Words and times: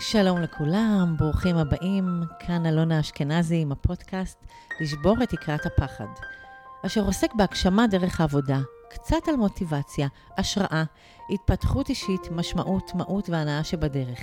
שלום 0.00 0.42
לכולם, 0.42 1.14
ברוכים 1.18 1.56
הבאים. 1.56 2.22
כאן 2.38 2.66
אלונה 2.66 3.00
אשכנזי 3.00 3.60
עם 3.60 3.72
הפודקאסט 3.72 4.38
לשבור 4.80 5.22
את 5.22 5.28
תקרת 5.28 5.66
הפחד, 5.66 6.06
אשר 6.86 7.00
עוסק 7.04 7.34
בהגשמה 7.34 7.86
דרך 7.86 8.20
העבודה, 8.20 8.58
קצת 8.90 9.28
על 9.28 9.36
מוטיבציה, 9.36 10.08
השראה, 10.38 10.84
התפתחות 11.30 11.88
אישית, 11.88 12.30
משמעות, 12.30 12.94
מהות 12.94 13.28
והנאה 13.30 13.64
שבדרך. 13.64 14.20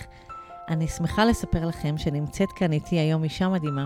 אני 0.70 0.88
שמחה 0.88 1.26
לספר 1.26 1.66
לכם 1.66 1.98
שנמצאת 1.98 2.52
כאן 2.56 2.72
איתי 2.72 2.96
היום 2.96 3.24
אישה 3.24 3.50
מדהימה, 3.50 3.86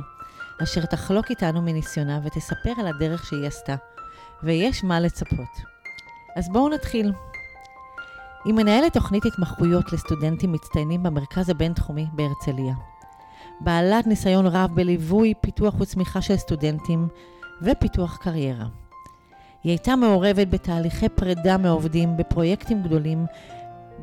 אשר 0.63 0.85
תחלוק 0.85 1.29
איתנו 1.29 1.61
מניסיונה 1.61 2.19
ותספר 2.23 2.73
על 2.77 2.87
הדרך 2.87 3.25
שהיא 3.25 3.47
עשתה, 3.47 3.75
ויש 4.43 4.83
מה 4.83 4.99
לצפות. 4.99 5.57
אז 6.35 6.49
בואו 6.49 6.69
נתחיל. 6.69 7.11
היא 8.45 8.53
מנהלת 8.53 8.93
תוכנית 8.93 9.25
התמחויות 9.25 9.93
לסטודנטים 9.93 10.51
מצטיינים 10.51 11.03
במרכז 11.03 11.49
הבינתחומי 11.49 12.05
בהרצליה. 12.13 12.73
בעלת 13.61 14.07
ניסיון 14.07 14.47
רב 14.47 14.69
בליווי, 14.73 15.33
פיתוח 15.41 15.79
וצמיחה 15.79 16.21
של 16.21 16.37
סטודנטים 16.37 17.07
ופיתוח 17.61 18.17
קריירה. 18.17 18.65
היא 19.63 19.71
הייתה 19.71 19.95
מעורבת 19.95 20.47
בתהליכי 20.47 21.09
פרידה 21.09 21.57
מעובדים 21.57 22.17
בפרויקטים 22.17 22.83
גדולים 22.83 23.25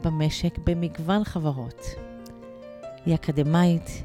במשק 0.05 0.59
במגוון 0.67 1.25
חברות. 1.25 1.87
היא 3.07 3.15
אקדמאית, 3.15 4.03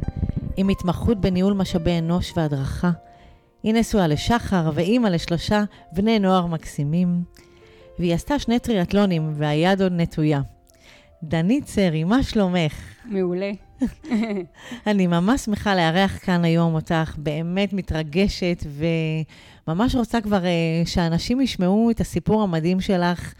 עם 0.57 0.69
התמחות 0.69 1.21
בניהול 1.21 1.53
משאבי 1.53 1.99
אנוש 1.99 2.33
והדרכה. 2.35 2.91
היא 3.63 3.73
נשואה 3.73 4.07
לשחר 4.07 4.71
ואימא 4.73 5.07
לשלושה 5.07 5.63
בני 5.93 6.19
נוער 6.19 6.45
מקסימים. 6.45 7.23
והיא 8.01 8.13
עשתה 8.13 8.39
שני 8.39 8.59
טריאטלונים 8.59 9.33
והיד 9.35 9.81
עוד 9.81 9.91
נטויה. 9.95 10.41
דנית 11.23 11.67
סרי, 11.67 12.03
מה 12.03 12.23
שלומך? 12.23 12.73
מעולה. 13.05 13.51
אני 14.87 15.07
ממש 15.07 15.41
שמחה 15.41 15.75
לארח 15.75 16.19
כאן 16.21 16.45
היום 16.45 16.75
אותך, 16.75 17.15
באמת 17.17 17.73
מתרגשת, 17.73 18.63
וממש 19.67 19.95
רוצה 19.95 20.21
כבר 20.21 20.41
uh, 20.41 20.89
שאנשים 20.89 21.41
ישמעו 21.41 21.91
את 21.91 22.01
הסיפור 22.01 22.43
המדהים 22.43 22.81
שלך, 22.81 23.33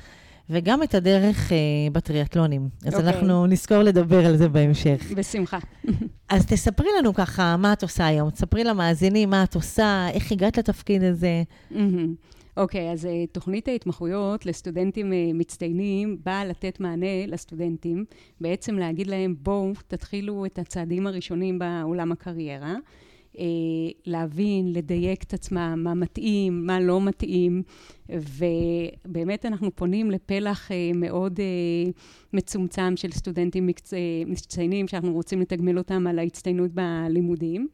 וגם 0.50 0.84
את 0.84 0.96
הדרך 0.96 1.50
uh, 1.50 1.54
בטריאטלונים. 1.94 2.70
אז 2.86 2.94
okay. 2.94 2.98
אוקיי. 2.98 3.10
אנחנו 3.10 3.46
נזכור 3.46 3.78
לדבר 3.78 4.26
על 4.26 4.38
זה 4.38 4.50
בהמשך. 4.50 5.12
בשמחה. 5.16 5.60
אז 6.30 6.46
תספרי 6.46 6.90
לנו 7.00 7.14
ככה 7.14 7.58
מה 7.58 7.74
את 7.74 7.84
עושה 7.84 8.06
היום. 8.06 8.30
תספרי 8.30 8.64
למאזינים 8.64 9.30
מה 9.30 9.44
את 9.44 9.56
עושה, 9.56 10.08
איך 10.14 10.32
הגעת 10.32 10.58
לתפקיד 10.58 11.04
הזה. 11.04 11.44
אוקיי, 12.58 12.90
okay, 12.90 12.94
אז 12.94 13.06
uh, 13.06 13.10
תוכנית 13.32 13.68
ההתמחויות 13.68 14.46
לסטודנטים 14.46 15.12
uh, 15.12 15.16
מצטיינים 15.34 16.18
באה 16.24 16.46
לתת 16.46 16.80
מענה 16.80 17.26
לסטודנטים, 17.28 18.06
בעצם 18.42 18.76
להגיד 18.76 19.08
להם, 19.08 19.36
בואו, 19.40 19.72
תתחילו 19.88 20.46
את 20.46 20.60
הצעדים 20.60 21.08
הראשונים 21.08 21.60
בעולם 21.60 22.12
הקריירה. 22.12 22.76
uh, 23.34 23.38
להבין, 24.06 24.74
לדייק 24.74 25.24
את 25.24 25.34
עצמם, 25.34 25.82
מה 25.84 25.94
מתאים, 25.94 26.66
מה 26.66 26.80
לא 26.80 27.02
מתאים, 27.02 27.64
ובאמת 28.10 29.46
אנחנו 29.46 29.76
פונים 29.76 30.12
לפלח 30.12 30.72
uh, 30.72 30.98
מאוד 30.98 31.40
uh, 31.40 31.92
מצומצם 32.34 32.94
של 32.98 33.12
סטודנטים 33.12 33.68
מקצ... 33.68 33.94
מצטיינים, 34.26 34.88
שאנחנו 34.88 35.14
רוצים 35.14 35.42
לתגמל 35.42 35.78
אותם 35.78 36.08
על 36.08 36.20
ההצטיינות 36.20 36.72
בלימודים, 36.72 37.68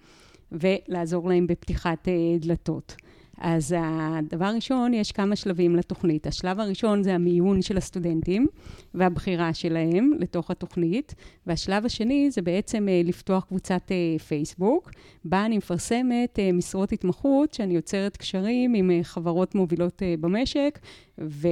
ולעזור 0.52 1.30
להם 1.30 1.48
בפתיחת 1.48 2.08
uh, 2.08 2.45
דלתות. 2.45 2.95
אז 3.38 3.75
הדבר 3.80 4.45
הראשון, 4.45 4.93
יש 4.93 5.11
כמה 5.11 5.35
שלבים 5.35 5.75
לתוכנית. 5.75 6.27
השלב 6.27 6.59
הראשון 6.59 7.03
זה 7.03 7.16
המיון 7.16 7.61
של 7.61 7.77
הסטודנטים 7.77 8.47
והבחירה 8.93 9.53
שלהם 9.53 10.11
לתוך 10.19 10.52
התוכנית, 10.52 11.16
והשלב 11.47 11.85
השני 11.85 12.31
זה 12.31 12.41
בעצם 12.41 12.89
אה, 12.89 13.02
לפתוח 13.05 13.43
קבוצת 13.43 13.91
אה, 13.91 14.19
פייסבוק, 14.19 14.91
בה 15.25 15.45
אני 15.45 15.58
מפרסמת 15.58 16.39
אה, 16.39 16.52
משרות 16.52 16.91
התמחות, 16.91 17.53
שאני 17.53 17.73
יוצרת 17.73 18.17
קשרים 18.17 18.73
עם 18.73 18.92
חברות 19.03 19.55
מובילות 19.55 20.02
במשק, 20.19 20.80
ו... 21.21 21.48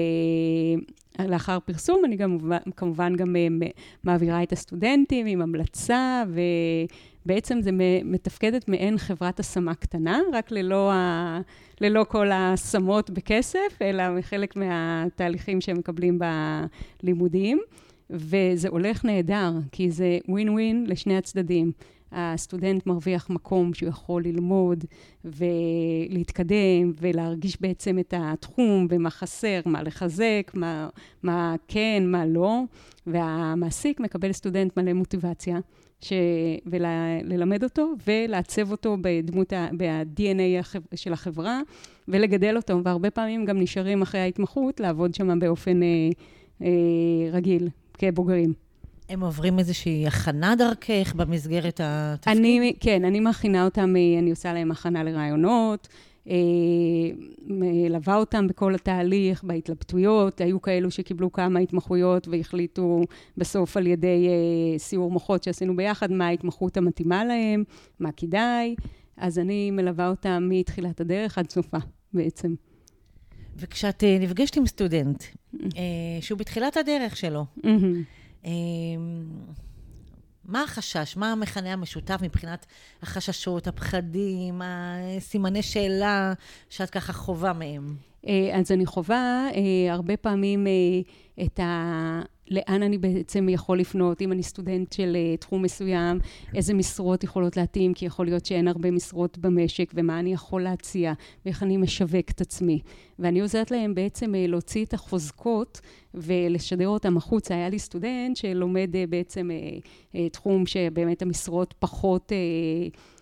לאחר 1.20 1.60
פרסום, 1.60 2.06
אני 2.06 2.16
גם, 2.16 2.38
כמובן 2.76 3.16
גם 3.16 3.36
מעבירה 4.04 4.44
את 4.44 4.52
הסטודנטים 4.52 5.26
עם 5.26 5.42
המלצה, 5.42 6.24
ובעצם 7.26 7.62
זה 7.62 7.70
מתפקדת 8.04 8.70
מעין 8.70 8.98
חברת 8.98 9.40
השמה 9.40 9.76
קטנה, 9.76 10.20
רק 10.34 10.52
ללא, 10.52 10.92
ה, 10.92 11.40
ללא 11.82 12.06
כל 12.10 12.32
ההשמות 12.32 13.10
בכסף, 13.10 13.82
אלא 13.82 14.04
חלק 14.22 14.56
מהתהליכים 14.56 15.62
שהם 15.62 15.78
מקבלים 15.78 16.20
בלימודים. 17.04 17.60
וזה 18.10 18.70
הולך 18.70 19.06
נהדר, 19.06 19.52
כי 19.72 19.92
זה 19.92 20.18
ווין 20.28 20.50
ווין 20.50 20.86
לשני 20.88 21.18
הצדדים. 21.18 21.72
הסטודנט 22.12 22.88
מרוויח 22.88 23.30
מקום 23.30 23.74
שהוא 23.74 23.90
יכול 23.90 24.24
ללמוד 24.24 24.86
ולהתקדם 25.26 26.92
ולהרגיש 27.02 27.62
בעצם 27.62 28.00
את 28.00 28.14
התחום 28.18 28.88
ומה 28.90 29.10
חסר, 29.10 29.60
מה 29.66 29.84
לחזק, 29.84 30.52
מה, 30.54 30.90
מה 31.24 31.56
כן, 31.68 32.04
מה 32.06 32.26
לא, 32.26 32.62
והמעסיק 33.08 34.00
מקבל 34.00 34.32
סטודנט 34.32 34.78
מלא 34.78 34.94
מוטיבציה. 34.94 35.60
ש... 36.08 36.14
וללמד 36.66 37.64
אותו 37.64 37.94
ולעצב 38.08 38.72
אותו 38.72 38.98
בדמות, 39.02 39.54
ה... 39.54 39.68
ב-DNA 39.78 40.60
החב... 40.60 40.80
של 40.96 41.14
החברה 41.14 41.62
ולגדל 42.08 42.58
אותו, 42.58 42.82
והרבה 42.84 43.10
פעמים 43.12 43.46
גם 43.46 43.60
נשארים 43.60 44.02
אחרי 44.02 44.22
ההתמחות 44.22 44.80
לעבוד 44.80 45.16
שם 45.16 45.40
באופן 45.40 45.84
אה, 45.84 45.88
אה, 46.62 46.68
רגיל, 47.32 47.70
כבוגרים. 47.94 48.54
הם 49.10 49.22
עוברים 49.22 49.60
איזושהי 49.60 50.08
הכנה 50.08 50.56
דרכך 50.56 51.14
במסגרת 51.16 51.82
התפקיד? 51.84 52.38
אני, 52.38 52.74
כן, 52.80 53.06
אני 53.06 53.20
מכינה 53.20 53.66
אותם, 53.66 53.96
אה, 53.96 54.20
אני 54.20 54.30
עושה 54.30 54.54
להם 54.54 54.72
הכנה 54.72 55.04
לרעיונות, 55.04 55.88
מלווה 57.48 58.16
אותם 58.16 58.48
בכל 58.48 58.76
התהליך, 58.76 59.44
בהתלבטויות. 59.44 60.42
היו 60.42 60.62
כאלו 60.62 60.92
שקיבלו 60.92 61.32
כמה 61.32 61.60
התמחויות 61.60 62.28
והחליטו 62.28 63.02
בסוף 63.38 63.78
על 63.78 63.88
ידי 63.88 64.28
אה, 64.28 64.80
סיור 64.80 65.12
מוחות 65.12 65.44
שעשינו 65.44 65.76
ביחד, 65.76 66.12
מה 66.12 66.28
ההתמחות 66.28 66.78
המתאימה 66.78 67.26
להם, 67.26 67.64
מה 68.00 68.12
כדאי. 68.12 68.76
אז 69.18 69.40
אני 69.40 69.72
מלווה 69.72 70.10
אותם 70.10 70.48
מתחילת 70.50 71.02
הדרך 71.02 71.38
עד 71.38 71.50
סופה, 71.50 71.78
בעצם. 72.14 72.56
וכשאת 73.58 74.04
נפגשת 74.20 74.58
עם 74.58 74.66
סטודנט, 74.66 75.24
שהוא 76.22 76.40
בתחילת 76.40 76.78
הדרך 76.78 77.18
שלו, 77.18 77.46
אמ, 77.64 78.04
מה 80.46 80.64
החשש? 80.64 81.18
מה 81.18 81.32
המכנה 81.32 81.74
המשותף 81.74 82.20
מבחינת 82.22 82.66
החששות, 83.02 83.68
הפחדים, 83.68 84.62
הסימני 84.64 85.62
שאלה 85.62 86.34
שאת 86.70 86.90
ככה 86.90 87.14
חווה 87.14 87.54
מהם? 87.54 87.96
אה, 88.28 88.60
אז 88.60 88.72
אני 88.72 88.86
חווה 88.86 89.48
אה, 89.56 89.94
הרבה 89.94 90.18
פעמים 90.18 90.68
אה, 90.68 91.44
את 91.46 91.60
ה... 91.60 92.22
לאן 92.52 92.84
אני 92.84 92.98
בעצם 92.98 93.50
יכול 93.50 93.80
לפנות, 93.80 94.22
אם 94.22 94.32
אני 94.32 94.44
סטודנט 94.44 94.94
של 94.94 95.18
uh, 95.36 95.40
תחום 95.42 95.62
מסוים, 95.62 96.20
איזה 96.56 96.74
משרות 96.74 97.24
יכולות 97.24 97.58
להתאים, 97.58 97.94
כי 97.94 98.06
יכול 98.06 98.26
להיות 98.26 98.46
שאין 98.46 98.68
הרבה 98.68 98.92
משרות 98.92 99.38
במשק, 99.38 99.92
ומה 99.94 100.20
אני 100.20 100.34
יכול 100.34 100.62
להציע, 100.62 101.14
ואיך 101.46 101.64
אני 101.64 101.78
משווק 101.78 102.30
את 102.30 102.42
עצמי. 102.42 102.80
ואני 103.20 103.40
עוזרת 103.40 103.72
להם 103.72 103.96
בעצם 103.96 104.34
uh, 104.34 104.50
להוציא 104.50 104.86
את 104.86 104.94
החוזקות 104.94 105.82
ולשדר 106.14 106.88
אותם 106.88 107.18
החוצה. 107.18 107.54
היה 107.54 107.70
לי 107.70 107.80
סטודנט 107.80 108.36
שלומד 108.36 108.90
uh, 108.94 109.10
בעצם 109.10 109.50
uh, 109.52 109.86
uh, 110.16 110.18
תחום 110.32 110.66
שבאמת 110.66 111.22
המשרות 111.22 111.74
פחות... 111.80 112.32
Uh, 112.32 113.15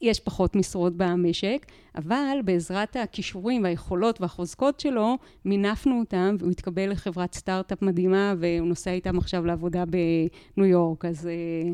יש 0.00 0.20
פחות 0.20 0.56
משרות 0.56 0.92
במשק, 0.96 1.66
אבל 1.96 2.38
בעזרת 2.44 2.96
הכישורים 2.96 3.62
והיכולות 3.64 4.20
והחוזקות 4.20 4.80
שלו, 4.80 5.18
מינפנו 5.44 5.98
אותם, 6.00 6.36
והוא 6.38 6.50
התקבל 6.50 6.90
לחברת 6.90 7.34
סטארט-אפ 7.34 7.82
מדהימה, 7.82 8.34
והוא 8.38 8.68
נוסע 8.68 8.90
איתם 8.90 9.18
עכשיו 9.18 9.46
לעבודה 9.46 9.84
בניו 9.84 10.70
יורק, 10.70 11.04
אז 11.04 11.26
אה, 11.26 11.72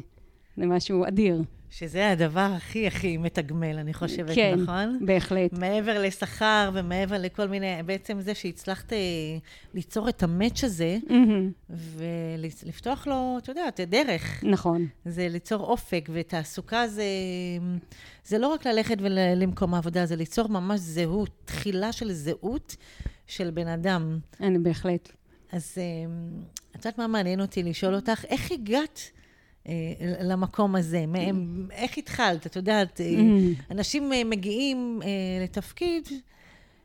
זה 0.57 0.67
משהו 0.67 1.07
אדיר. 1.09 1.43
שזה 1.71 2.11
הדבר 2.11 2.51
הכי 2.57 2.87
הכי 2.87 3.17
מתגמל, 3.17 3.79
אני 3.79 3.95
חושבת, 3.95 4.35
כן, 4.35 4.55
נכון? 4.63 4.97
כן, 5.01 5.07
בהחלט. 5.07 5.53
מעבר 5.53 6.03
לשכר 6.03 6.71
ומעבר 6.75 7.19
לכל 7.19 7.49
מיני, 7.49 7.83
בעצם 7.87 8.21
זה 8.21 8.35
שהצלחת 8.35 8.93
אה, 8.93 8.99
ליצור 9.75 10.09
את 10.09 10.23
המאץ' 10.23 10.65
הזה, 10.65 10.99
mm-hmm. 11.09 11.71
ולפתוח 11.71 13.07
לו, 13.07 13.37
את 13.43 13.49
יודעת, 13.49 13.81
דרך. 13.81 14.45
נכון. 14.45 14.87
זה 15.05 15.29
ליצור 15.29 15.61
אופק, 15.63 16.09
ותעסוקה 16.13 16.89
זה, 16.89 17.05
זה 18.25 18.39
לא 18.39 18.49
רק 18.49 18.67
ללכת 18.67 18.97
למקום 19.37 19.75
העבודה, 19.75 20.07
זה 20.07 20.17
ליצור 20.17 20.49
ממש 20.49 20.81
זהות, 20.81 21.31
תחילה 21.45 21.93
של 21.93 22.13
זהות 22.13 22.77
של 23.27 23.51
בן 23.51 23.69
אדם. 23.69 24.19
אני 24.41 24.59
בהחלט. 24.59 25.13
אז 25.53 25.75
אה, 25.79 25.83
את 26.71 26.85
יודעת 26.85 26.99
מה 26.99 27.07
מעניין 27.07 27.41
אותי 27.41 27.63
לשאול 27.63 27.95
אותך? 27.95 28.25
איך 28.25 28.53
הגעת? 28.53 29.11
אה, 29.69 29.73
למקום 30.21 30.77
הזה? 30.77 31.07
מהם, 31.07 31.69
איך 31.73 31.99
התחלת? 31.99 32.47
את 32.47 32.57
יודעת, 32.57 33.01
אה, 33.01 33.07
mm. 33.07 33.63
אנשים 33.71 34.13
אה, 34.13 34.25
מגיעים 34.25 35.01
לתפקיד, 35.43 36.09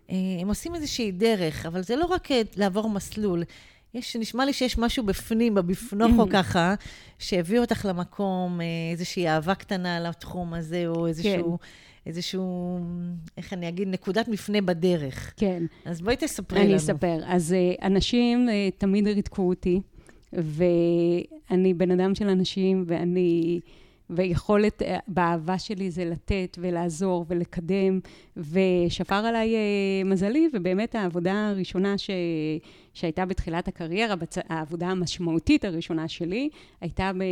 הם 0.10 0.48
עושים 0.48 0.76
איזושהי 0.76 1.12
דרך, 1.12 1.66
אבל 1.66 1.84
זה 1.84 1.96
לא 1.96 2.06
רק 2.06 2.28
לעבור 2.56 2.90
מסלול. 2.90 3.44
יש, 3.94 4.16
נשמע 4.16 4.46
לי 4.46 4.54
שיש 4.54 4.78
משהו 4.78 5.04
בפנים, 5.04 5.56
בבפנוכו 5.56 6.24
Mm. 6.24 6.32
ככה, 6.32 6.76
שהביא 7.20 7.60
אותך 7.60 7.86
למקום, 7.90 8.60
איזושהי 8.92 9.28
אהבה 9.28 9.56
קטנה 9.56 10.00
לתחום 10.00 10.54
הזה, 10.54 10.88
או 10.88 11.08
איזשהו, 11.08 11.58
איזשהו, 12.06 12.80
איך 13.38 13.54
אני 13.54 13.70
אגיד, 13.70 13.88
נקודת 13.88 14.28
מפנה 14.28 14.62
בדרך. 14.62 15.34
כן. 15.38 15.64
אז 15.86 16.02
בואי 16.02 16.16
תספרי 16.16 16.60
לנו. 16.60 16.68
אני 16.68 16.76
אספר. 16.76 17.20
אז 17.26 17.56
אנשים 17.82 18.50
תמיד 18.78 19.08
ריתקו 19.08 19.50
אותי, 19.50 19.82
ואני 20.34 21.74
בן 21.74 21.92
אדם 21.92 22.16
של 22.16 22.30
אנשים, 22.30 22.84
ואני... 22.88 23.60
ויכולת, 24.12 24.82
אה, 24.82 24.98
באהבה 25.08 25.60
שלי 25.60 25.92
זה 25.92 26.06
לתת 26.06 26.58
ולעזור 26.62 27.26
ולקדם, 27.28 28.00
ושפר 28.38 29.16
עליי 29.16 29.56
אה, 29.56 30.04
מזלי, 30.06 30.50
ובאמת 30.54 30.96
העבודה 30.96 31.50
הראשונה 31.50 31.98
ש... 31.98 32.10
שהייתה 32.94 33.26
בתחילת 33.26 33.68
הקריירה, 33.68 34.16
בצ... 34.16 34.38
העבודה 34.50 34.88
המשמעותית 34.88 35.66
הראשונה 35.66 36.08
שלי, 36.08 36.50
הייתה 36.82 37.12
ב... 37.18 37.24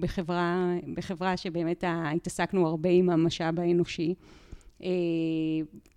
בחברה, 0.00 0.74
בחברה 0.94 1.36
שבאמת 1.36 1.84
התעסקנו 1.86 2.66
הרבה 2.66 2.88
עם 2.90 3.10
המשאב 3.10 3.60
האנושי. 3.60 4.14
אה, 4.82 4.88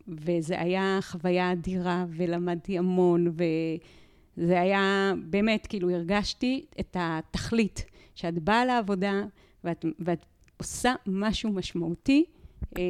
וזה 0.08 0.62
היה 0.62 1.00
חוויה 1.01 1.51
אדירה, 1.51 2.06
ולמדתי 2.10 2.78
המון, 2.78 3.31
וזה 4.38 4.62
היה 4.62 5.14
באמת, 5.26 5.68
כאילו, 5.68 5.90
הרגשתי 5.90 6.66
את 6.80 6.98
התכלית, 7.00 7.86
שאת 8.16 8.40
באה 8.40 8.66
לעבודה 8.66 9.24
ואת, 9.64 9.86
ואת 10.00 10.26
עושה 10.58 10.94
משהו 11.08 11.52
משמעותי, 11.52 12.26
אה, 12.78 12.84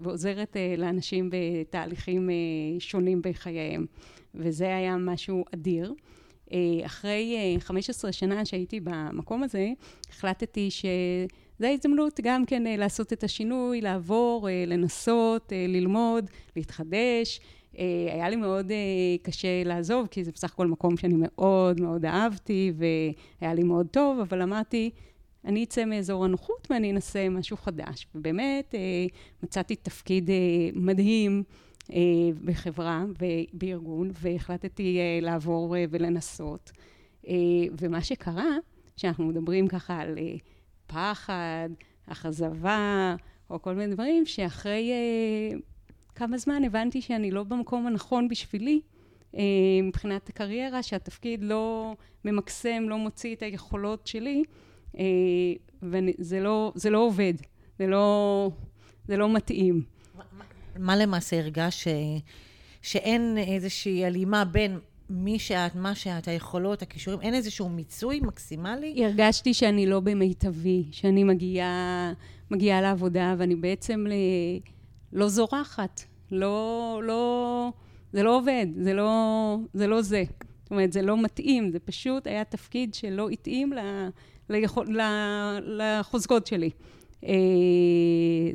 ועוזרת 0.00 0.56
אה, 0.56 0.74
לאנשים 0.78 1.30
בתהליכים 1.32 2.30
אה, 2.30 2.34
שונים 2.80 3.22
בחייהם. 3.22 3.86
וזה 4.34 4.76
היה 4.76 4.96
משהו 4.96 5.44
אדיר. 5.54 5.94
אה, 6.52 6.58
אחרי 6.86 7.36
אה, 7.36 7.60
15 7.60 8.12
שנה 8.12 8.44
שהייתי 8.44 8.80
במקום 8.80 9.42
הזה, 9.42 9.72
החלטתי 10.10 10.70
ש... 10.70 10.84
זו 11.58 11.66
ההזדמנות 11.66 12.20
גם 12.22 12.46
כן 12.46 12.66
אה, 12.66 12.76
לעשות 12.76 13.12
את 13.12 13.24
השינוי, 13.24 13.80
לעבור, 13.80 14.48
אה, 14.48 14.64
לנסות, 14.66 15.52
אה, 15.52 15.64
ללמוד, 15.68 16.30
להתחדש. 16.56 17.40
אה, 17.78 18.14
היה 18.14 18.28
לי 18.28 18.36
מאוד 18.36 18.70
אה, 18.70 18.76
קשה 19.22 19.64
לעזוב, 19.64 20.06
כי 20.06 20.24
זה 20.24 20.32
בסך 20.32 20.52
הכל 20.52 20.66
מקום 20.66 20.96
שאני 20.96 21.14
מאוד 21.16 21.80
מאוד 21.80 22.04
אהבתי, 22.04 22.72
והיה 22.76 23.54
לי 23.54 23.62
מאוד 23.62 23.86
טוב, 23.86 24.20
אבל 24.20 24.42
אמרתי, 24.42 24.90
אני 25.44 25.64
אצא 25.64 25.84
מאזור 25.84 26.24
הנוחות 26.24 26.66
ואני 26.70 26.90
אנסה 26.90 27.28
משהו 27.28 27.56
חדש. 27.56 28.06
ובאמת, 28.14 28.74
אה, 28.74 29.06
מצאתי 29.42 29.76
תפקיד 29.76 30.30
מדהים 30.74 31.42
בחברה 32.44 33.04
ובארגון, 33.18 34.10
והחלטתי 34.20 34.98
לעבור 35.22 35.74
ולנסות. 35.90 36.72
ומה 37.80 38.00
שקרה, 38.02 38.56
שאנחנו 38.96 39.24
מדברים 39.26 39.68
ככה 39.68 40.00
על 40.00 40.18
פחד, 40.86 41.68
אכזבה, 42.06 43.14
או 43.50 43.62
כל 43.62 43.74
מיני 43.74 43.94
דברים, 43.94 44.26
שאחרי 44.26 44.92
כמה 46.18 46.38
זמן 46.38 46.64
הבנתי 46.64 47.00
שאני 47.00 47.30
לא 47.30 47.42
במקום 47.42 47.86
הנכון 47.86 48.28
בשבילי, 48.28 48.80
אה, 49.34 49.42
מבחינת 49.82 50.28
הקריירה, 50.28 50.82
שהתפקיד 50.82 51.42
לא 51.42 51.94
ממקסם, 52.24 52.84
לא 52.88 52.98
מוציא 52.98 53.34
את 53.34 53.42
היכולות 53.42 54.06
שלי, 54.06 54.42
אה, 54.98 55.04
וזה 55.82 56.40
לא, 56.40 56.72
זה 56.74 56.90
לא 56.90 56.98
עובד, 56.98 57.32
זה 57.78 57.86
לא, 57.86 58.50
זה 59.08 59.16
לא 59.16 59.32
מתאים. 59.34 59.82
מה 60.78 60.96
למעשה 60.96 61.38
הרגש 61.38 61.84
ש... 61.84 61.88
שאין 62.82 63.38
איזושהי 63.38 64.04
הלימה 64.04 64.44
בין 64.44 64.78
מי 65.10 65.38
שאת, 65.38 65.74
מה 65.74 65.94
שאת, 65.94 66.28
היכולות, 66.28 66.82
הכישורים, 66.82 67.20
אין 67.20 67.34
איזשהו 67.34 67.68
מיצוי 67.68 68.20
מקסימלי? 68.20 69.04
הרגשתי 69.04 69.54
שאני 69.54 69.86
לא 69.86 70.00
במיטבי, 70.00 70.84
שאני 70.90 71.24
מגיעה, 71.24 72.12
מגיעה 72.50 72.80
לעבודה 72.80 73.34
ואני 73.38 73.56
בעצם 73.56 74.06
ל... 74.08 74.12
לא 75.12 75.28
זורחת, 75.28 76.02
לא, 76.32 77.00
לא, 77.04 77.72
זה 78.12 78.22
לא 78.22 78.36
עובד, 78.36 78.66
זה 78.80 78.94
לא, 78.94 79.56
זה 79.74 79.86
לא 79.86 80.02
זה. 80.02 80.24
זאת 80.62 80.70
אומרת, 80.70 80.92
זה 80.92 81.02
לא 81.02 81.22
מתאים, 81.22 81.70
זה 81.70 81.78
פשוט 81.78 82.26
היה 82.26 82.44
תפקיד 82.44 82.94
שלא 82.94 83.28
התאים 83.28 83.72
ל, 83.72 84.08
ליכול, 84.50 85.00
ל, 85.00 85.02
לחוזקות 85.62 86.46
שלי. 86.46 86.70
אה, 87.24 87.32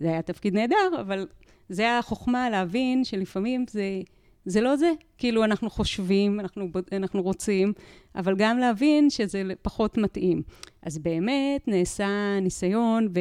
זה 0.02 0.08
היה 0.08 0.22
תפקיד 0.22 0.54
נהדר, 0.54 1.02
אבל 1.02 1.28
זה 1.70 1.98
החוכמה 1.98 2.50
להבין 2.50 3.04
שלפעמים 3.04 3.66
זה, 3.70 4.02
זה 4.46 4.62
לא 4.62 4.76
זה. 4.76 4.92
כאילו, 5.18 5.44
אנחנו 5.44 5.70
חושבים, 5.70 6.40
אנחנו, 6.40 6.68
אנחנו 6.92 7.22
רוצים, 7.22 7.74
אבל 8.16 8.36
גם 8.38 8.58
להבין 8.58 9.10
שזה 9.10 9.44
פחות 9.62 9.98
מתאים. 9.98 10.42
אז 10.82 10.98
באמת 10.98 11.68
נעשה 11.68 12.40
ניסיון, 12.42 13.14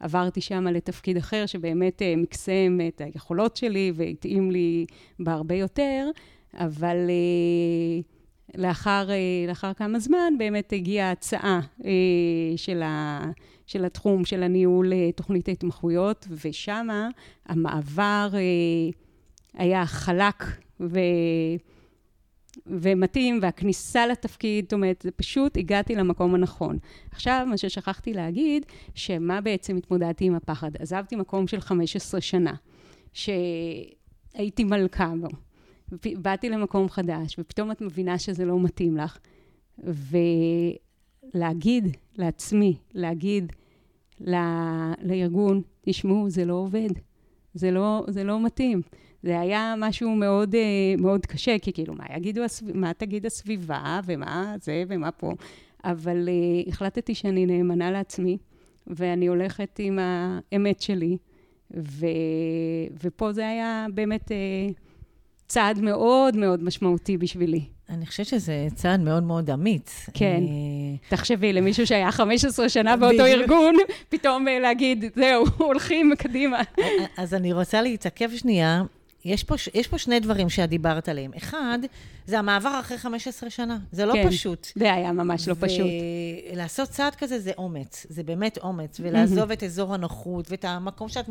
ועברתי 0.00 0.40
שם 0.40 0.66
לתפקיד 0.66 1.16
אחר, 1.16 1.46
שבאמת 1.46 2.02
אה, 2.02 2.14
מקסם 2.16 2.78
את 2.88 3.00
היכולות 3.00 3.56
שלי 3.56 3.92
והתאים 3.94 4.50
לי 4.50 4.86
בהרבה 5.18 5.54
יותר, 5.54 6.10
אבל 6.54 6.96
אה, 7.08 8.00
לאחר, 8.54 9.10
אה, 9.10 9.16
לאחר 9.48 9.72
כמה 9.72 9.98
זמן 9.98 10.34
באמת 10.38 10.72
הגיעה 10.72 11.10
הצעה 11.10 11.60
של 12.56 12.82
ה... 12.82 13.20
של 13.66 13.84
התחום 13.84 14.24
של 14.24 14.42
הניהול 14.42 14.92
תוכנית 15.16 15.48
ההתמחויות, 15.48 16.26
ושמה 16.44 17.08
המעבר 17.46 18.28
היה 19.54 19.86
חלק 19.86 20.44
ו... 20.80 20.98
ומתאים, 22.70 23.38
והכניסה 23.42 24.06
לתפקיד, 24.06 24.64
זאת 24.64 24.72
אומרת, 24.72 25.02
זה 25.02 25.10
פשוט 25.10 25.56
הגעתי 25.56 25.94
למקום 25.94 26.34
הנכון. 26.34 26.78
עכשיו, 27.10 27.46
מה 27.50 27.56
ששכחתי 27.56 28.12
להגיד, 28.12 28.66
שמה 28.94 29.40
בעצם 29.40 29.76
התמודדתי 29.76 30.24
עם 30.24 30.34
הפחד? 30.34 30.70
עזבתי 30.78 31.16
מקום 31.16 31.46
של 31.46 31.60
15 31.60 32.20
שנה, 32.20 32.54
שהייתי 33.12 34.64
מלכה 34.64 35.12
בו. 35.20 35.28
באתי 36.22 36.48
למקום 36.48 36.88
חדש, 36.88 37.38
ופתאום 37.38 37.70
את 37.70 37.80
מבינה 37.80 38.18
שזה 38.18 38.44
לא 38.44 38.60
מתאים 38.60 38.96
לך. 38.96 39.18
ולהגיד 41.34 41.96
לעצמי, 42.16 42.76
להגיד 42.94 43.52
ל... 44.20 44.34
לארגון, 45.02 45.62
תשמעו, 45.80 46.30
זה 46.30 46.44
לא 46.44 46.54
עובד, 46.54 46.90
זה 47.54 47.70
לא, 47.70 48.04
זה 48.08 48.24
לא 48.24 48.44
מתאים. 48.44 48.82
זה 49.22 49.40
היה 49.40 49.74
משהו 49.78 50.10
מאוד, 50.10 50.54
מאוד 50.98 51.26
קשה, 51.26 51.58
כי 51.58 51.72
כאילו, 51.72 51.94
מה 51.94 52.04
יגידו, 52.16 52.42
מה 52.74 52.92
תגיד 52.94 53.26
הסביבה, 53.26 54.00
ומה 54.04 54.54
זה, 54.60 54.84
ומה 54.88 55.10
פה. 55.10 55.32
אבל 55.84 56.28
uh, 56.28 56.68
החלטתי 56.68 57.14
שאני 57.14 57.46
נאמנה 57.46 57.90
לעצמי, 57.90 58.38
ואני 58.86 59.26
הולכת 59.26 59.76
עם 59.78 59.98
האמת 59.98 60.80
שלי, 60.80 61.16
ו, 61.76 62.06
ופה 63.02 63.32
זה 63.32 63.48
היה 63.48 63.86
באמת 63.94 64.30
uh, 64.30 64.74
צעד 65.48 65.80
מאוד 65.80 66.36
מאוד 66.36 66.62
משמעותי 66.62 67.16
בשבילי. 67.16 67.60
אני 67.88 68.06
חושבת 68.06 68.26
שזה 68.26 68.66
צעד 68.74 69.00
מאוד 69.00 69.22
מאוד 69.22 69.50
אמיץ. 69.50 70.06
כן. 70.14 70.40
תחשבי, 71.08 71.52
למישהו 71.52 71.86
שהיה 71.86 72.12
15 72.12 72.68
שנה 72.68 72.96
באותו 72.96 73.24
ארגון, 73.26 73.74
פתאום 74.08 74.46
להגיד, 74.60 75.04
זהו, 75.16 75.44
הולכים 75.66 76.12
קדימה. 76.18 76.60
אז 77.16 77.34
אני 77.34 77.52
רוצה 77.52 77.82
להתעכב 77.82 78.30
שנייה. 78.36 78.82
יש 79.28 79.44
פה, 79.44 79.54
יש 79.74 79.86
פה 79.86 79.98
שני 79.98 80.20
דברים 80.20 80.48
שאת 80.48 80.68
דיברת 80.68 81.08
עליהם. 81.08 81.30
אחד, 81.36 81.78
זה 82.26 82.38
המעבר 82.38 82.80
אחרי 82.80 82.98
15 82.98 83.50
שנה. 83.50 83.78
זה 83.92 84.06
לא 84.06 84.12
כן, 84.12 84.28
פשוט. 84.28 84.68
זה 84.74 84.92
היה 84.92 85.12
ממש 85.12 85.48
לא 85.48 85.54
פשוט. 85.60 85.86
ולעשות 86.52 86.88
צעד 86.88 87.14
כזה 87.14 87.38
זה 87.38 87.52
אומץ. 87.58 88.06
זה 88.08 88.22
באמת 88.22 88.58
אומץ. 88.58 89.00
ולעזוב 89.00 89.50
את 89.50 89.62
אזור 89.62 89.94
הנוחות, 89.94 90.50
ואת 90.50 90.64
המקום 90.64 91.08
שאת 91.08 91.26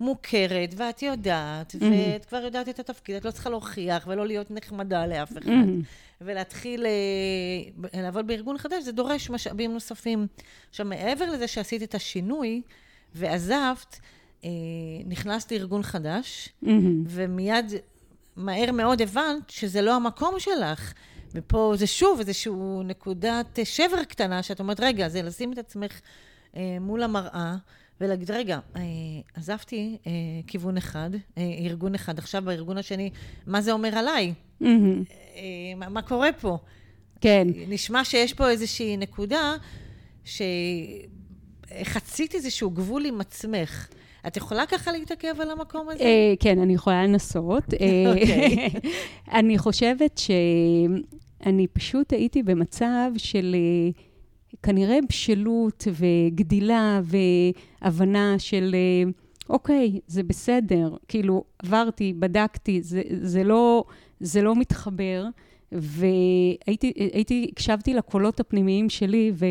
מוכרת, 0.00 0.74
ואת 0.76 1.02
יודעת, 1.02 1.76
ואת 1.80 2.24
כבר 2.24 2.38
יודעת 2.38 2.68
את 2.68 2.78
התפקיד. 2.78 3.16
את 3.16 3.24
לא 3.24 3.30
צריכה 3.30 3.50
להוכיח 3.50 4.06
ולא 4.06 4.26
להיות 4.26 4.50
נחמדה 4.50 5.06
לאף 5.06 5.32
אחד. 5.38 5.50
ולהתחיל 6.20 6.86
לעבוד 7.94 8.26
בארגון 8.26 8.58
חדש, 8.58 8.84
זה 8.84 8.92
דורש 8.92 9.30
משאבים 9.30 9.72
נוספים. 9.72 10.26
עכשיו, 10.70 10.86
מעבר 10.86 11.30
לזה 11.30 11.46
שעשית 11.46 11.82
את 11.82 11.94
השינוי 11.94 12.62
ועזבת, 13.14 14.00
נכנסת 15.06 15.52
לארגון 15.52 15.82
חדש, 15.82 16.48
mm-hmm. 16.48 16.68
ומיד, 17.06 17.72
מהר 18.36 18.72
מאוד 18.72 19.02
הבנת 19.02 19.50
שזה 19.50 19.82
לא 19.82 19.96
המקום 19.96 20.34
שלך. 20.38 20.92
ופה 21.34 21.72
זה 21.76 21.86
שוב 21.86 22.18
איזושהי 22.18 22.52
נקודת 22.84 23.58
שבר 23.64 24.04
קטנה, 24.04 24.42
שאת 24.42 24.60
אומרת, 24.60 24.80
רגע, 24.80 25.08
זה 25.08 25.22
לשים 25.22 25.52
את 25.52 25.58
עצמך 25.58 26.00
אה, 26.56 26.76
מול 26.80 27.02
המראה, 27.02 27.56
ולהגיד, 28.00 28.30
רגע, 28.30 28.58
אה, 28.76 28.82
עזבתי 29.34 29.98
אה, 30.06 30.12
כיוון 30.46 30.76
אחד, 30.76 31.10
אה, 31.38 31.42
ארגון 31.66 31.94
אחד, 31.94 32.18
עכשיו 32.18 32.42
בארגון 32.42 32.78
השני, 32.78 33.10
מה 33.46 33.60
זה 33.60 33.72
אומר 33.72 33.98
עליי? 33.98 34.34
Mm-hmm. 34.62 34.64
אה, 35.36 35.74
מה, 35.76 35.88
מה 35.88 36.02
קורה 36.02 36.32
פה? 36.40 36.58
כן. 37.20 37.48
נשמע 37.68 38.04
שיש 38.04 38.34
פה 38.34 38.50
איזושהי 38.50 38.96
נקודה 38.96 39.54
שחצית 41.74 42.34
איזשהו 42.34 42.70
גבול 42.70 43.04
עם 43.04 43.20
עצמך. 43.20 43.88
את 44.26 44.36
יכולה 44.36 44.66
ככה 44.66 44.92
להתעכב 44.92 45.40
על 45.40 45.50
המקום 45.50 45.88
הזה? 45.88 46.04
כן, 46.40 46.58
אני 46.58 46.74
יכולה 46.74 47.06
לנסות. 47.06 47.64
אני 49.38 49.58
חושבת 49.58 50.20
אני 51.46 51.66
פשוט 51.66 52.12
הייתי 52.12 52.42
במצב 52.42 53.10
של 53.16 53.56
אה, 53.58 53.90
כנראה 54.62 54.98
בשלות 55.08 55.88
וגדילה 55.92 57.00
והבנה 57.04 58.34
של, 58.38 58.74
אה, 58.74 59.10
אוקיי, 59.48 60.00
זה 60.06 60.22
בסדר, 60.22 60.96
כאילו, 61.08 61.44
עברתי, 61.58 62.12
בדקתי, 62.18 62.82
זה, 62.82 63.02
זה, 63.20 63.44
לא, 63.44 63.84
זה 64.20 64.42
לא 64.42 64.56
מתחבר, 64.56 65.26
והייתי, 65.72 66.92
הקשבתי 67.52 67.94
לקולות 67.94 68.40
הפנימיים 68.40 68.90
שלי, 68.90 69.32
ו... 69.34 69.46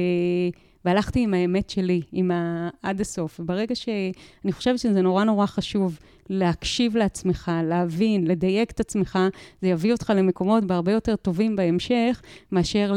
והלכתי 0.86 1.24
עם 1.24 1.34
האמת 1.34 1.70
שלי, 1.70 2.02
עם 2.12 2.32
ה... 2.32 2.70
עד 2.84 3.02
הסוף. 3.02 3.40
וברגע 3.40 3.76
ש... 3.76 3.90
אני 4.46 4.52
חושבת 4.52 4.80
שזה 4.80 5.02
נורא 5.02 5.24
נורא 5.24 5.46
חשוב 5.46 6.00
להקשיב 6.30 6.98
לעצמך, 6.98 7.52
להבין, 7.64 8.28
לדייק 8.28 8.72
את 8.72 8.80
עצמך, 8.80 9.20
זה 9.62 9.68
יביא 9.68 9.92
אותך 9.92 10.14
למקומות 10.16 10.64
בהרבה 10.64 10.92
יותר 10.92 11.16
טובים 11.16 11.56
בהמשך, 11.56 12.22
מאשר 12.52 12.94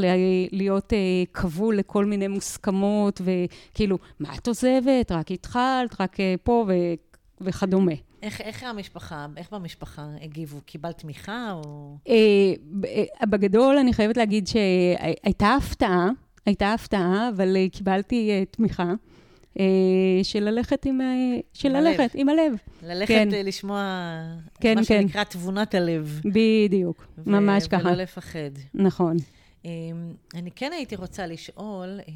להיות 0.52 0.92
אה, 0.92 0.98
כבול 1.32 1.76
לכל 1.76 2.04
מיני 2.04 2.28
מוסכמות, 2.28 3.20
וכאילו, 3.24 3.98
מה 4.20 4.34
את 4.34 4.48
עוזבת? 4.48 5.12
רק 5.12 5.30
התחלת, 5.30 6.00
רק 6.00 6.20
אה, 6.20 6.34
פה 6.42 6.64
ו... 6.68 6.72
וכדומה. 7.40 7.92
איך, 8.22 8.40
איך 8.40 8.62
המשפחה, 8.62 9.26
איך 9.36 9.52
במשפחה 9.52 10.06
הגיבו? 10.20 10.60
קיבלת 10.64 10.98
תמיכה 10.98 11.52
או... 11.52 11.96
אה, 12.08 12.14
אה 13.20 13.26
בגדול, 13.26 13.78
אני 13.78 13.92
חייבת 13.92 14.16
להגיד 14.16 14.46
שהייתה 14.46 15.54
הפתעה. 15.54 16.08
הייתה 16.46 16.72
הפתעה, 16.72 17.28
אבל 17.36 17.56
אה, 17.56 17.66
קיבלתי 17.72 18.42
uh, 18.42 18.56
תמיכה. 18.56 18.94
uh, 19.54 19.58
של 20.22 20.40
ללכת 20.40 20.86
עם, 20.86 21.00
של 21.52 21.76
עם 21.76 21.82
ללכת, 21.84 22.00
הלב. 22.00 22.10
עם 22.14 22.28
הלב. 22.28 22.52
ללכת 22.82 23.08
כן. 23.08 23.28
לשמוע 23.44 24.10
כן, 24.60 24.74
מה 24.78 24.84
כן. 24.84 25.02
שנקרא 25.02 25.24
תבונת 25.24 25.74
הלב. 25.74 26.20
בדיוק, 26.24 27.06
ו- 27.18 27.30
ממש 27.30 27.68
ככה. 27.68 27.88
ולא 27.88 28.02
לפחד. 28.02 28.50
נכון. 28.74 29.16
Um, 29.62 29.66
אני 30.34 30.50
כן 30.50 30.72
הייתי 30.72 30.96
רוצה 30.96 31.26
לשאול, 31.26 32.00
um, 32.06 32.10